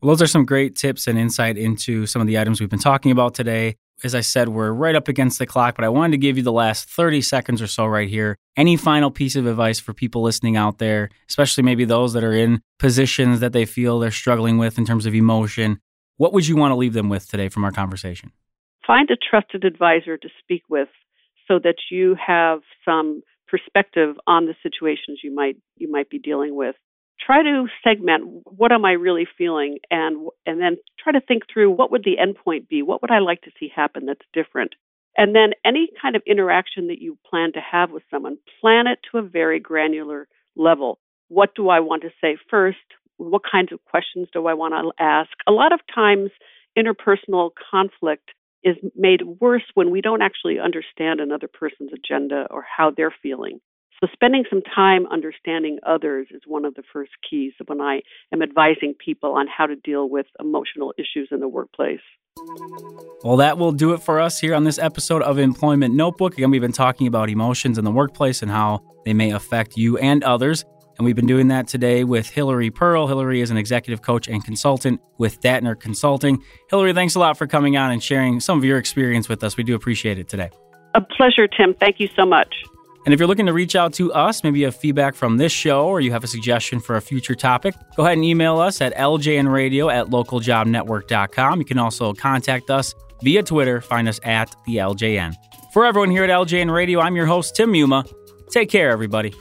Well, 0.00 0.10
those 0.10 0.22
are 0.22 0.26
some 0.26 0.44
great 0.44 0.76
tips 0.76 1.06
and 1.06 1.18
insight 1.18 1.56
into 1.56 2.06
some 2.06 2.20
of 2.20 2.26
the 2.26 2.38
items 2.38 2.60
we've 2.60 2.68
been 2.68 2.78
talking 2.78 3.12
about 3.12 3.34
today 3.34 3.76
as 4.04 4.14
I 4.14 4.20
said, 4.20 4.48
we're 4.48 4.72
right 4.72 4.94
up 4.94 5.08
against 5.08 5.38
the 5.38 5.46
clock, 5.46 5.76
but 5.76 5.84
I 5.84 5.88
wanted 5.88 6.12
to 6.12 6.18
give 6.18 6.36
you 6.36 6.42
the 6.42 6.52
last 6.52 6.88
30 6.88 7.20
seconds 7.22 7.62
or 7.62 7.66
so 7.66 7.86
right 7.86 8.08
here. 8.08 8.36
Any 8.56 8.76
final 8.76 9.10
piece 9.10 9.36
of 9.36 9.46
advice 9.46 9.78
for 9.78 9.94
people 9.94 10.22
listening 10.22 10.56
out 10.56 10.78
there, 10.78 11.10
especially 11.28 11.62
maybe 11.62 11.84
those 11.84 12.12
that 12.12 12.24
are 12.24 12.34
in 12.34 12.60
positions 12.78 13.40
that 13.40 13.52
they 13.52 13.64
feel 13.64 13.98
they're 13.98 14.10
struggling 14.10 14.58
with 14.58 14.78
in 14.78 14.84
terms 14.84 15.06
of 15.06 15.14
emotion? 15.14 15.80
What 16.16 16.32
would 16.32 16.46
you 16.46 16.56
want 16.56 16.72
to 16.72 16.76
leave 16.76 16.92
them 16.92 17.08
with 17.08 17.28
today 17.28 17.48
from 17.48 17.64
our 17.64 17.72
conversation? 17.72 18.32
Find 18.86 19.08
a 19.10 19.16
trusted 19.16 19.64
advisor 19.64 20.16
to 20.16 20.28
speak 20.40 20.62
with 20.68 20.88
so 21.48 21.58
that 21.60 21.76
you 21.90 22.16
have 22.24 22.60
some 22.84 23.22
perspective 23.48 24.16
on 24.26 24.46
the 24.46 24.54
situations 24.62 25.20
you 25.22 25.34
might 25.34 25.56
you 25.76 25.90
might 25.90 26.08
be 26.08 26.18
dealing 26.18 26.54
with 26.54 26.74
try 27.24 27.42
to 27.42 27.66
segment 27.84 28.42
what 28.44 28.72
am 28.72 28.84
I 28.84 28.92
really 28.92 29.26
feeling 29.38 29.78
and 29.90 30.28
and 30.46 30.60
then 30.60 30.76
try 30.98 31.12
to 31.12 31.20
think 31.20 31.44
through 31.52 31.70
what 31.70 31.90
would 31.90 32.04
the 32.04 32.16
endpoint 32.16 32.68
be? 32.68 32.82
What 32.82 33.02
would 33.02 33.10
I 33.10 33.18
like 33.18 33.42
to 33.42 33.50
see 33.58 33.70
happen 33.74 34.06
that's 34.06 34.26
different? 34.32 34.74
And 35.16 35.34
then 35.34 35.50
any 35.64 35.88
kind 36.00 36.16
of 36.16 36.22
interaction 36.26 36.86
that 36.88 37.00
you 37.00 37.18
plan 37.28 37.52
to 37.52 37.60
have 37.60 37.90
with 37.90 38.02
someone, 38.10 38.38
plan 38.60 38.86
it 38.86 38.98
to 39.10 39.18
a 39.18 39.22
very 39.22 39.60
granular 39.60 40.26
level. 40.56 40.98
What 41.28 41.54
do 41.54 41.68
I 41.68 41.80
want 41.80 42.02
to 42.02 42.10
say 42.20 42.36
first? 42.50 42.78
What 43.18 43.42
kinds 43.50 43.72
of 43.72 43.84
questions 43.84 44.28
do 44.32 44.46
I 44.46 44.54
want 44.54 44.74
to 44.74 45.02
ask? 45.02 45.30
A 45.46 45.52
lot 45.52 45.72
of 45.72 45.80
times 45.94 46.30
interpersonal 46.78 47.50
conflict 47.70 48.30
is 48.64 48.76
made 48.96 49.22
worse 49.40 49.64
when 49.74 49.90
we 49.90 50.00
don't 50.00 50.22
actually 50.22 50.58
understand 50.58 51.20
another 51.20 51.48
person's 51.48 51.90
agenda 51.92 52.46
or 52.50 52.64
how 52.64 52.90
they're 52.90 53.14
feeling. 53.22 53.60
So, 54.02 54.08
spending 54.12 54.44
some 54.50 54.62
time 54.62 55.06
understanding 55.12 55.78
others 55.86 56.26
is 56.32 56.42
one 56.44 56.64
of 56.64 56.74
the 56.74 56.82
first 56.92 57.12
keys 57.28 57.52
when 57.66 57.80
I 57.80 58.00
am 58.32 58.42
advising 58.42 58.94
people 58.94 59.34
on 59.34 59.46
how 59.46 59.66
to 59.66 59.76
deal 59.76 60.08
with 60.08 60.26
emotional 60.40 60.92
issues 60.98 61.28
in 61.30 61.38
the 61.38 61.46
workplace. 61.46 62.00
Well, 63.22 63.36
that 63.36 63.58
will 63.58 63.70
do 63.70 63.92
it 63.92 64.02
for 64.02 64.18
us 64.18 64.40
here 64.40 64.56
on 64.56 64.64
this 64.64 64.80
episode 64.80 65.22
of 65.22 65.38
Employment 65.38 65.94
Notebook. 65.94 66.32
Again, 66.32 66.50
we've 66.50 66.60
been 66.60 66.72
talking 66.72 67.06
about 67.06 67.30
emotions 67.30 67.78
in 67.78 67.84
the 67.84 67.92
workplace 67.92 68.42
and 68.42 68.50
how 68.50 68.80
they 69.04 69.14
may 69.14 69.30
affect 69.30 69.76
you 69.76 69.98
and 69.98 70.24
others. 70.24 70.64
And 70.98 71.04
we've 71.04 71.14
been 71.14 71.26
doing 71.26 71.46
that 71.48 71.68
today 71.68 72.02
with 72.02 72.28
Hillary 72.28 72.70
Pearl. 72.70 73.06
Hillary 73.06 73.40
is 73.40 73.52
an 73.52 73.56
executive 73.56 74.02
coach 74.02 74.26
and 74.26 74.44
consultant 74.44 75.00
with 75.18 75.40
Dattner 75.42 75.78
Consulting. 75.78 76.42
Hillary, 76.70 76.92
thanks 76.92 77.14
a 77.14 77.20
lot 77.20 77.38
for 77.38 77.46
coming 77.46 77.76
on 77.76 77.92
and 77.92 78.02
sharing 78.02 78.40
some 78.40 78.58
of 78.58 78.64
your 78.64 78.78
experience 78.78 79.28
with 79.28 79.44
us. 79.44 79.56
We 79.56 79.62
do 79.62 79.76
appreciate 79.76 80.18
it 80.18 80.28
today. 80.28 80.50
A 80.94 81.00
pleasure, 81.00 81.46
Tim. 81.46 81.74
Thank 81.78 82.00
you 82.00 82.08
so 82.16 82.26
much. 82.26 82.52
And 83.04 83.12
if 83.12 83.18
you're 83.18 83.26
looking 83.26 83.46
to 83.46 83.52
reach 83.52 83.74
out 83.74 83.92
to 83.94 84.12
us, 84.12 84.44
maybe 84.44 84.60
you 84.60 84.66
have 84.66 84.76
feedback 84.76 85.14
from 85.14 85.36
this 85.36 85.52
show 85.52 85.86
or 85.86 86.00
you 86.00 86.12
have 86.12 86.22
a 86.22 86.28
suggestion 86.28 86.78
for 86.78 86.96
a 86.96 87.00
future 87.00 87.34
topic, 87.34 87.74
go 87.96 88.04
ahead 88.04 88.16
and 88.16 88.24
email 88.24 88.58
us 88.58 88.80
at 88.80 88.94
ljnradio 88.94 89.92
at 89.92 90.06
localjobnetwork.com. 90.06 91.58
You 91.58 91.64
can 91.64 91.78
also 91.78 92.12
contact 92.12 92.70
us 92.70 92.94
via 93.22 93.42
Twitter. 93.42 93.80
Find 93.80 94.08
us 94.08 94.20
at 94.22 94.54
the 94.66 94.76
LJN. 94.76 95.34
For 95.72 95.84
everyone 95.84 96.10
here 96.10 96.24
at 96.24 96.30
LJN 96.30 96.72
Radio, 96.72 97.00
I'm 97.00 97.16
your 97.16 97.26
host, 97.26 97.56
Tim 97.56 97.72
Muma. 97.72 98.06
Take 98.50 98.68
care, 98.68 98.90
everybody. 98.90 99.34